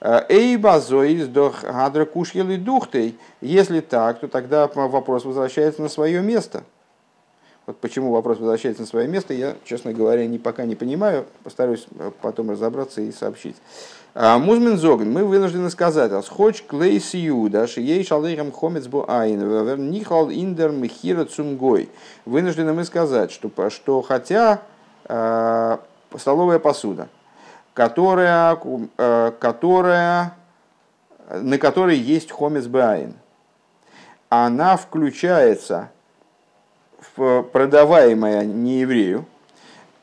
[0.00, 3.18] Э, Эй, базоис дох гадра кушьели духтей.
[3.40, 6.64] Если так, то тогда вопрос возвращается на свое место.
[7.70, 11.24] Вот почему вопрос возвращается на свое место, я, честно говоря, не, пока не понимаю.
[11.44, 13.54] Постараюсь э, потом разобраться и сообщить.
[14.12, 20.30] А, Музмен зоген, мы вынуждены сказать, асхоч клейс юда, шией шалейхам хомец бу айн, нихал
[20.30, 21.90] индер михира цумгой.
[22.24, 24.62] Вынуждены мы сказать, что, что хотя
[25.04, 25.78] э,
[26.18, 27.06] столовая посуда,
[27.72, 28.58] которая,
[28.98, 30.34] э, которая,
[31.40, 33.14] на которой есть хомец баин,
[34.28, 35.90] она включается
[37.16, 39.24] в продаваемая нееврею,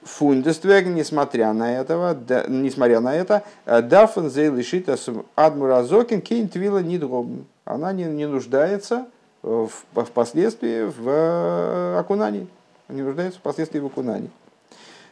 [0.03, 4.97] фундествег, несмотря на этого, да, несмотря на это, э, дафен зейлишита
[5.35, 7.45] адмуразокин кейн твила нидробн.
[7.65, 9.07] Она не, не нуждается
[9.41, 12.47] в, впоследствии в э, окунании.
[12.89, 14.31] Не нуждается впоследствии в окунании.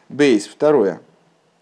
[0.08, 1.00] Бейс, второе.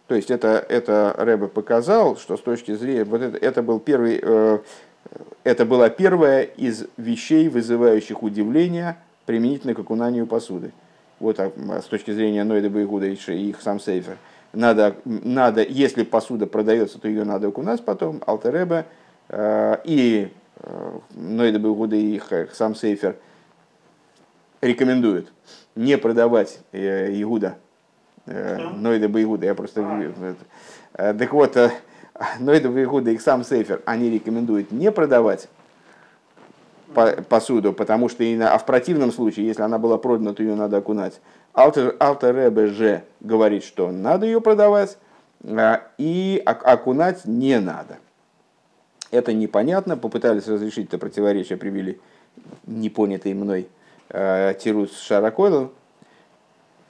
[0.07, 4.21] То есть это, это Рэбе показал, что с точки зрения, вот это, это был первый,
[4.23, 4.59] э,
[5.43, 8.97] это была первая из вещей, вызывающих удивление
[9.27, 10.73] применительно к окунанию посуды.
[11.21, 14.19] Вот так, с точки зрения Нойда Байгуда и их сам сейфер,
[14.53, 18.87] надо, надо, если посуда продается, то ее надо окунать потом, Алтереба
[19.29, 23.17] э, и э, Нойда Байгуда и их сам сейфер
[24.61, 25.33] рекомендуют
[25.75, 27.57] не продавать э, Игуда,
[28.27, 29.81] э, Нойда Байгуда, я просто...
[30.95, 31.71] Э, так вот, э,
[32.39, 35.49] Нойда Байгуда и их сам сейфер, они рекомендуют не продавать
[36.95, 41.21] посуду, потому что, а в противном случае, если она была продана, то ее надо окунать.
[41.53, 44.99] Алтер, Алтер Ребе же говорит, что надо ее продавать,
[45.45, 47.99] а, и окунать не надо.
[49.11, 52.01] Это непонятно, попытались разрешить это противоречие, привели
[52.67, 53.69] непонятый мной
[54.09, 55.71] э, Тирус Шаракойлов,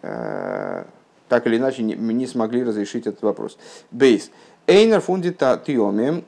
[0.02, 0.84] э,
[1.28, 3.58] так или иначе не, не смогли разрешить этот вопрос.
[3.90, 4.30] Бейс.
[4.66, 6.24] Эйнер фундита тиоми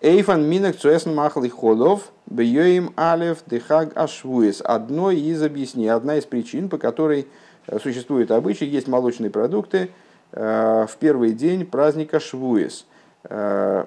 [0.00, 4.62] Эйфан минок цуэсн махли ходов бьёим алев дехаг ашвуес.
[4.64, 7.26] Одно из объяснений, одна из причин, по которой
[7.66, 9.90] э, существует обычай, есть молочные продукты
[10.32, 12.86] э, в первый день праздника Швуес.
[13.24, 13.84] Э,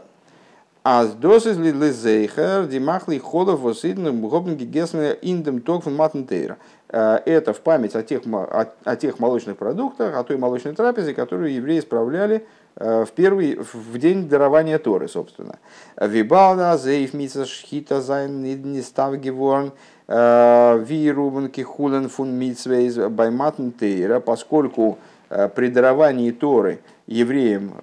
[0.83, 6.57] Аз досис ли лизейхер димахли ходов восидным гобнги гесны индем токфен матнтейра.
[6.87, 11.53] Это в память о тех, о, о тех молочных продуктах, о той молочной трапезе, которую
[11.53, 15.57] евреи справляли Э, в первый в день дарования Торы, собственно.
[15.99, 19.71] Вибалда, зейф мица шхита зайн не став геворн,
[20.07, 24.99] э, ви рубен кихулен фун митсвейз байматн тейра, поскольку
[25.29, 27.73] э, при даровании Торы евреям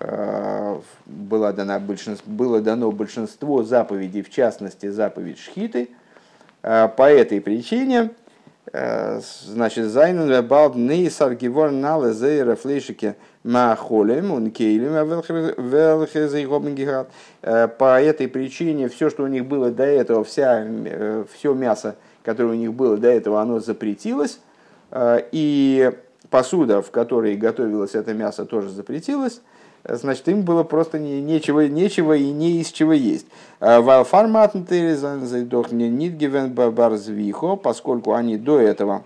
[1.07, 5.89] было дано, большинство, было дано большинство заповедей, в частности заповедь Шхиты,
[6.61, 8.11] по этой причине
[8.71, 14.97] значит, Зайнен Балд Нейсар Гевор Нале Зейра Флейшике Махолем, он кейлем,
[17.67, 22.53] По этой причине все, что у них было до этого, вся, э, все мясо, которое
[22.53, 24.41] у них было до этого, оно запретилось.
[24.91, 25.93] Э, и
[26.31, 29.43] посуда, в которой готовилось это мясо, тоже запретилась.
[29.87, 33.27] значит, им было просто не, нечего, нечего и не из чего есть.
[33.61, 34.55] Формат
[36.71, 39.05] барзвихо, поскольку они до этого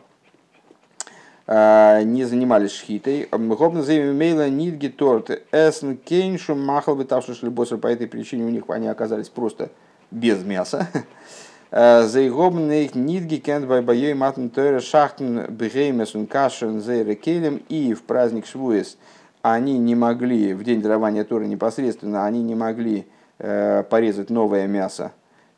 [1.49, 3.27] не занимались шхитой.
[3.33, 3.83] Гобна
[4.13, 7.79] мейла нидги торт эсн кейншу махал бы тавши шлибосер.
[7.79, 9.71] По этой причине у них они оказались просто
[10.11, 10.89] без мяса.
[11.73, 17.63] Зейгобнейх нидги кент бай байей матн тойра шахтен бгеймесун кашен зейре келем.
[17.71, 18.99] И в праздник Швуэс
[19.43, 23.07] они не могли, в день дарования Торы непосредственно, они не могли
[23.39, 25.13] э, порезать новое мясо,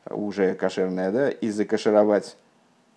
[0.09, 2.37] уже кошерное, да, и закошеровать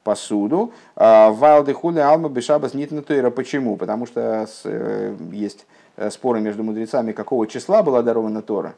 [0.04, 0.72] посуду.
[0.96, 3.30] А, Вайлды хули алма бешабас нит натуира.
[3.30, 3.78] Почему?
[3.78, 5.66] Потому что э, есть
[5.98, 8.76] э, споры между мудрецами, какого числа была дарована Тора.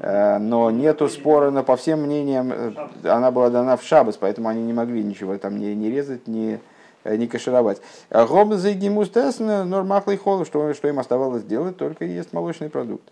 [0.00, 2.52] Э, но нету спора, но по всем мнениям
[3.04, 6.60] она была дана в шабас, поэтому они не могли ничего там не, не резать, не,
[7.04, 7.80] не кашировать.
[8.10, 13.04] Гимустес нормахлый хол, что, что им оставалось делать, только есть молочный продукт.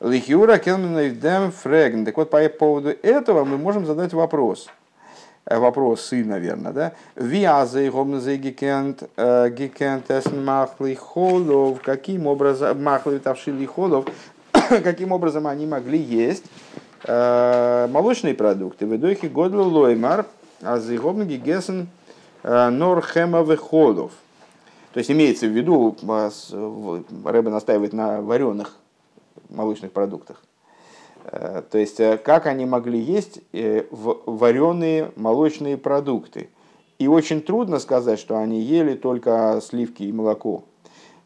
[0.00, 2.06] Лихюра келмен фреген.
[2.06, 4.79] Так вот, по поводу этого мы можем задать вопрос– Э,
[5.46, 6.92] вопрос сын, наверное, да?
[7.16, 11.80] Виазы гомназы гикент э, гикент махли холов.
[11.82, 14.06] Каким образом махли тавшили холов?
[14.52, 16.44] Каким образом они могли есть
[17.04, 18.86] э, молочные продукты?
[18.86, 20.26] В идохе годлу лоймар,
[20.62, 21.88] а за гомнаги гесен
[22.42, 24.12] норхемовых холов.
[24.92, 25.96] То есть имеется в виду,
[27.24, 28.76] Рэбе настаивает на вареных
[29.48, 30.42] молочных продуктах.
[31.24, 36.48] Э, то есть, э, как они могли есть э, вареные молочные продукты.
[36.98, 40.64] И очень трудно сказать, что они ели только сливки и молоко.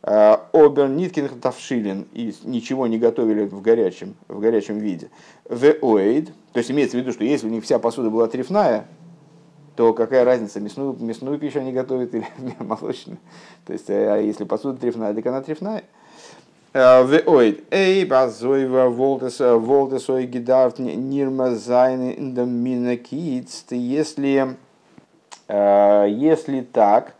[0.02, 5.08] Обер Ниткин Тавшилин и ничего не готовили в горячем, в горячем виде.
[5.48, 8.86] В то есть имеется в виду, что если у них вся посуда была трефная,
[9.76, 12.26] то какая разница, мясную, мясную пищу они готовят или
[12.58, 13.18] молочную.
[13.64, 15.84] То есть, а если посуда трефная, так она трефная.
[16.74, 23.66] Веоид, эй, базоева, волтес, волтес, ой, гидарт, нирма, зайны, индаминакиц.
[23.70, 24.56] Если,
[25.46, 27.14] э, если так,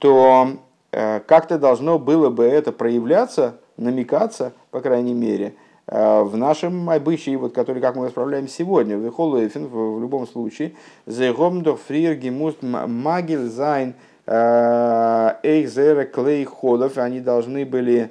[0.00, 0.56] то
[0.90, 5.54] э, как-то должно было бы это проявляться, намекаться, по крайней мере,
[5.86, 10.72] э, в нашем обычае, вот, который, как мы исправляем сегодня, в Холуэфен, в любом случае,
[11.06, 13.94] «Зегомдох фрир гемуст магил зайн
[14.26, 18.10] эйхзера клей ходов», они должны были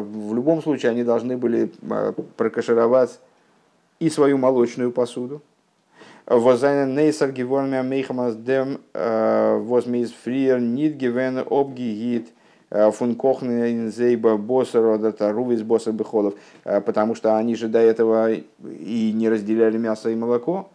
[0.00, 3.20] в любом случае они должны были э, прокашировать
[4.00, 5.42] и свою молочную посуду.
[16.64, 20.70] Э, потому что они же до этого и не разделяли мясо и молоко,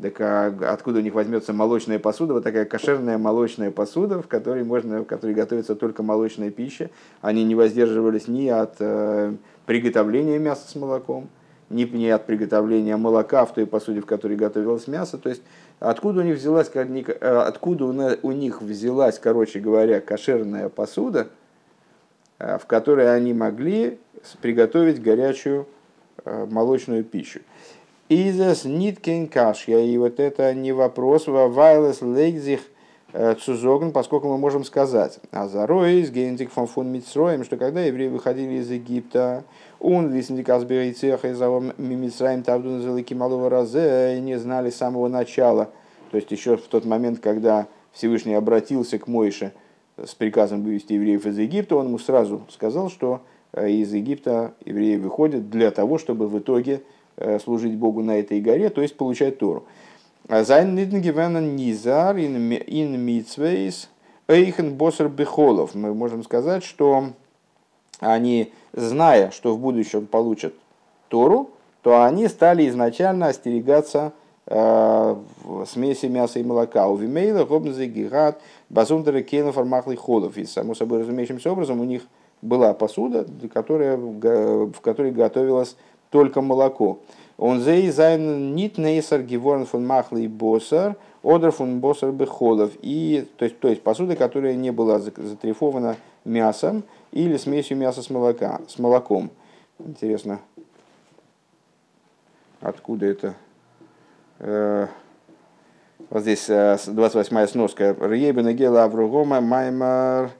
[0.00, 4.64] так а откуда у них возьмется молочная посуда, вот такая кошерная молочная посуда, в которой,
[4.64, 6.90] можно, в которой готовится только молочная пища.
[7.20, 9.34] Они не воздерживались ни от э,
[9.66, 11.28] приготовления мяса с молоком,
[11.70, 15.16] ни, ни от приготовления молока в той посуде, в которой готовилось мясо.
[15.16, 15.42] То есть
[15.78, 21.28] откуда у них взялась, э, откуда у них взялась, короче говоря, кошерная посуда,
[22.40, 23.98] э, в которой они могли
[24.40, 25.68] приготовить горячую
[26.24, 27.40] э, молочную пищу.
[28.14, 29.80] Изес ниткин кашья.
[29.80, 31.26] И вот это не вопрос.
[31.26, 32.60] Вайлес лейгзих
[33.12, 37.80] э, цузогн, поскольку мы можем сказать, а за Ройс, генетик фон фон Митсроем, что когда
[37.80, 39.42] евреи выходили из Египта,
[39.80, 41.40] он висндикас берейцеха из
[41.76, 45.70] Мимисраем тавдун залыки малого разе, не знали с самого начала,
[46.12, 49.52] то есть еще в тот момент, когда Всевышний обратился к Мойше
[49.96, 54.98] с приказом вывести евреев из Египта, он ему сразу сказал, что э, из Египта евреи
[54.98, 56.82] выходят для того, чтобы в итоге
[57.42, 59.64] служить Богу на этой горе, то есть получать Тору.
[60.28, 63.88] Зайн низар ин митсвейс
[64.26, 65.74] эйхен босер бехолов.
[65.74, 67.10] Мы можем сказать, что
[68.00, 70.54] они, зная, что в будущем получат
[71.08, 71.50] Тору,
[71.82, 74.12] то они стали изначально остерегаться
[74.46, 75.16] э,
[75.66, 76.88] смеси мяса и молока.
[76.88, 80.38] ובמילא, האבן זיי, געהאט, באזונדערע, כלים, פאר מאכלי, חלב.
[80.38, 82.02] И, само собой разумеющимся образом, у них
[82.40, 85.76] была посуда, которая, в которой готовилась
[86.14, 87.00] только молоко.
[87.38, 90.94] און זיי זיינען ניט נאסר געווארן פון מאכלי בשר,
[91.24, 92.70] אדער פון בשר בחלב.
[92.82, 98.10] И, то, есть, то есть посуда, которая не была затрифована мясом или смесью мяса с,
[98.10, 99.32] молока, с молоком.
[99.80, 100.38] Интересно,
[102.60, 103.34] откуда это?
[104.38, 104.86] Э,
[106.10, 107.96] вот здесь 28-я э, сноска.
[107.98, 110.30] Рейбена гела авругома маймар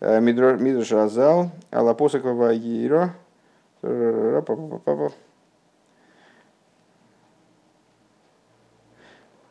[0.00, 3.14] э, мидрош разал алапосакова ейро.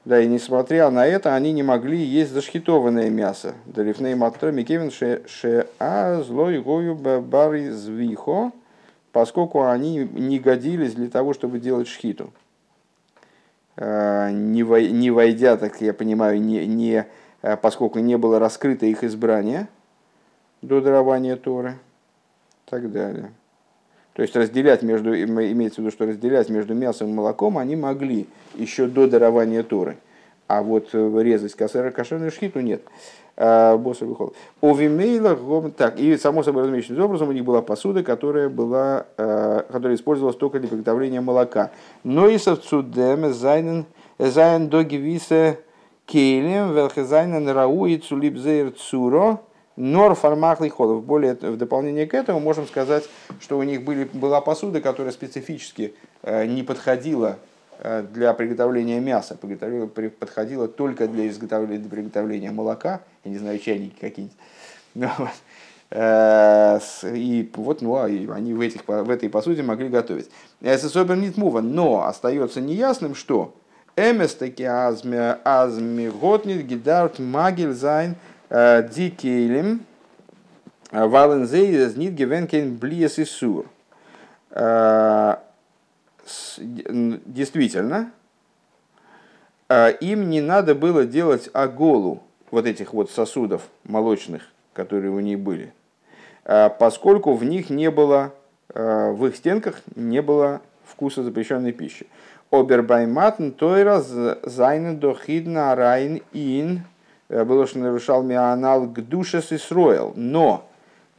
[0.04, 3.54] Да, и несмотря на это, они не могли есть зашхитованное мясо.
[3.66, 8.52] Далифней матро микевин ше а злой гою бари звихо
[9.12, 12.32] поскольку они не годились для того, чтобы делать шхиту.
[13.78, 17.08] Не войдя, так я понимаю, не, не,
[17.62, 19.68] поскольку не было раскрыто их избрание
[20.62, 21.78] до дарования Торы
[22.66, 23.32] так далее.
[24.14, 28.28] То есть разделять между, имеется в виду, что разделять между мясом и молоком они могли
[28.55, 29.97] еще до дарования Торы.
[30.47, 32.82] А вот э, резать косера кошерную шхиту нет.
[33.38, 34.34] А, Босса выходит.
[34.62, 39.95] Овимейла, так, и само собой разумеющимся образом у них была посуда, которая была, э, которая
[39.95, 41.72] использовалась только для приготовления молока.
[42.03, 43.86] Но и совцудем зайнен
[44.20, 45.59] зайн доги висе
[46.05, 49.39] кейлем велхезайнен рау и цуро
[49.78, 51.04] Нор фармахли холов.
[51.04, 53.06] Более в дополнение к этому можем сказать,
[53.40, 55.94] что у них были, была посуда, которая специфически
[56.24, 57.38] э, не подходила
[57.80, 63.96] э, для приготовления мяса, подходила только для изготовления, для приготовления молока, я не знаю, чайники
[64.00, 64.38] какие-нибудь.
[64.94, 65.08] Ну,
[65.90, 66.80] э,
[67.14, 70.30] и вот ну, а они в, этих, в этой посуде могли готовить.
[70.62, 73.54] Особенно нет мува, но остается неясным, что
[73.96, 78.16] Эмес таки азми, азми готнит гидарт магель зайн–
[78.52, 79.86] Дикейлем,
[80.91, 83.66] э, Валензей, Знит, Гевенкен, Блиес и Сур.
[84.49, 85.38] Э,
[86.58, 88.12] действительно,
[89.70, 92.22] им не надо было делать оголу
[92.52, 94.43] вот этих вот сосудов молочных,
[94.74, 95.74] которые у них были,
[96.43, 98.34] поскольку в них не было,
[98.74, 102.08] в их стенках не было вкуса запрещенной пищи.
[102.52, 107.01] Обербайматн тойра зайнен дохидна райн ин Э,
[107.32, 110.12] было, что нарушал мианал к душе Сисроил.
[110.16, 110.70] Но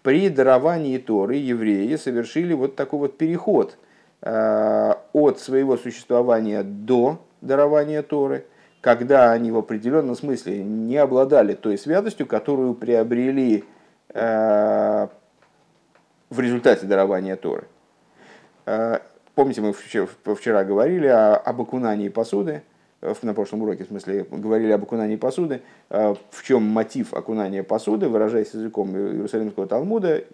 [0.03, 3.79] при даровании Торы евреи совершили вот такой вот переход
[4.21, 8.45] э, от своего существования до дарования Торы,
[8.81, 13.65] когда они в определенном смысле не обладали той святостью, которую приобрели
[14.13, 15.09] э,
[16.29, 17.65] в результате дарования Торы.
[19.35, 22.63] Помните, мы вчера говорили об окунании посуды,
[23.23, 28.09] на прошлом уроке, в смысле, говорили об окунании посуды, э, в чем мотив окунания посуды,
[28.09, 30.25] выражаясь языком Иерусалимского Талмуда,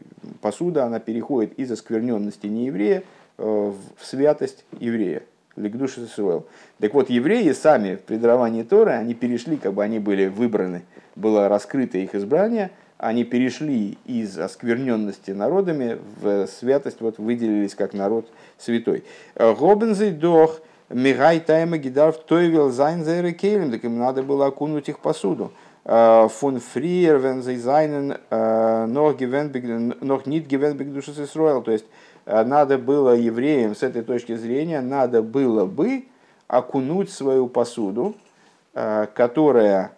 [0.41, 3.03] посуда, она переходит из оскверненности нееврея
[3.39, 5.23] э, в святость еврея.
[5.57, 6.47] לקדושת ישראל.
[6.79, 10.83] Так вот, евреи сами при даровании Торы, они перешли, как бы они были выбраны,
[11.17, 18.29] было раскрыто их избрание, они перешли из оскверненности народами в святость, вот выделились как народ
[18.57, 19.05] святой.
[19.37, 20.61] האבן זיי
[20.91, 25.53] דאך מהאי טעמא געדארפט טובל זיין זייערע כלים, так им надо было окунуть их посуду.
[25.85, 29.21] Э, פון פריער ווען זיי זיינען э, נאך
[30.27, 31.63] ניט געווען בקדושת ישראל.
[31.63, 31.85] То есть
[32.25, 36.05] э, надо было евреям с этой точки зрения, надо было бы
[36.47, 38.15] окунуть свою посуду,
[38.73, 39.93] которая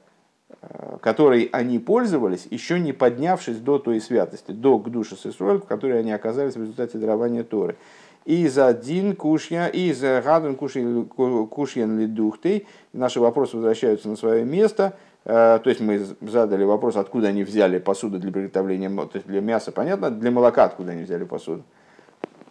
[1.00, 6.12] которой они пользовались, еще не поднявшись до той святости, до Гдуша Сесруэль, в которой они
[6.12, 7.76] оказались в результате дарования Торы
[8.24, 12.66] из один кушья, из гаден кушьян лидухтей.
[12.92, 14.94] Наши вопросы возвращаются на свое место.
[15.24, 19.40] Э, то есть мы задали вопрос, откуда они взяли посуду для приготовления, то есть для
[19.40, 21.62] мяса, понятно, для молока откуда они взяли посуду.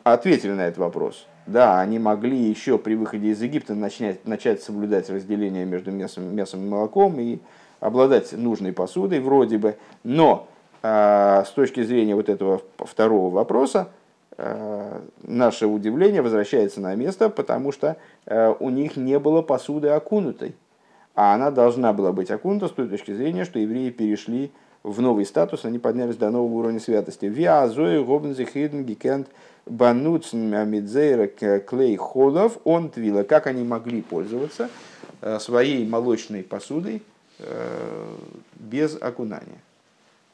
[0.04, 1.28] Ответили на этот вопрос.
[1.46, 6.66] Да, они могли еще при выходе из Египта начать, начать соблюдать разделение между мясом, мясом
[6.66, 7.40] и молоком и
[7.80, 9.76] обладать нужной посудой вроде бы.
[10.04, 10.48] Но
[10.82, 13.99] э, с точки зрения вот этого второго вопроса, Э,
[15.24, 20.56] наше удивление возвращается на место, потому что э, у них не было посуды окунутой.
[21.16, 24.52] А она должна была быть окунута с той точки зрения, что евреи перешли
[24.84, 27.26] в новый статус, они поднялись до нового уровня святости.
[27.26, 29.28] Виазой гобнзи хиден гикент
[29.66, 33.24] бануцн амидзейра клей холов он твила.
[33.24, 34.70] Как они могли пользоваться
[35.22, 37.04] э, своей молочной посудой
[38.56, 39.60] без окунания.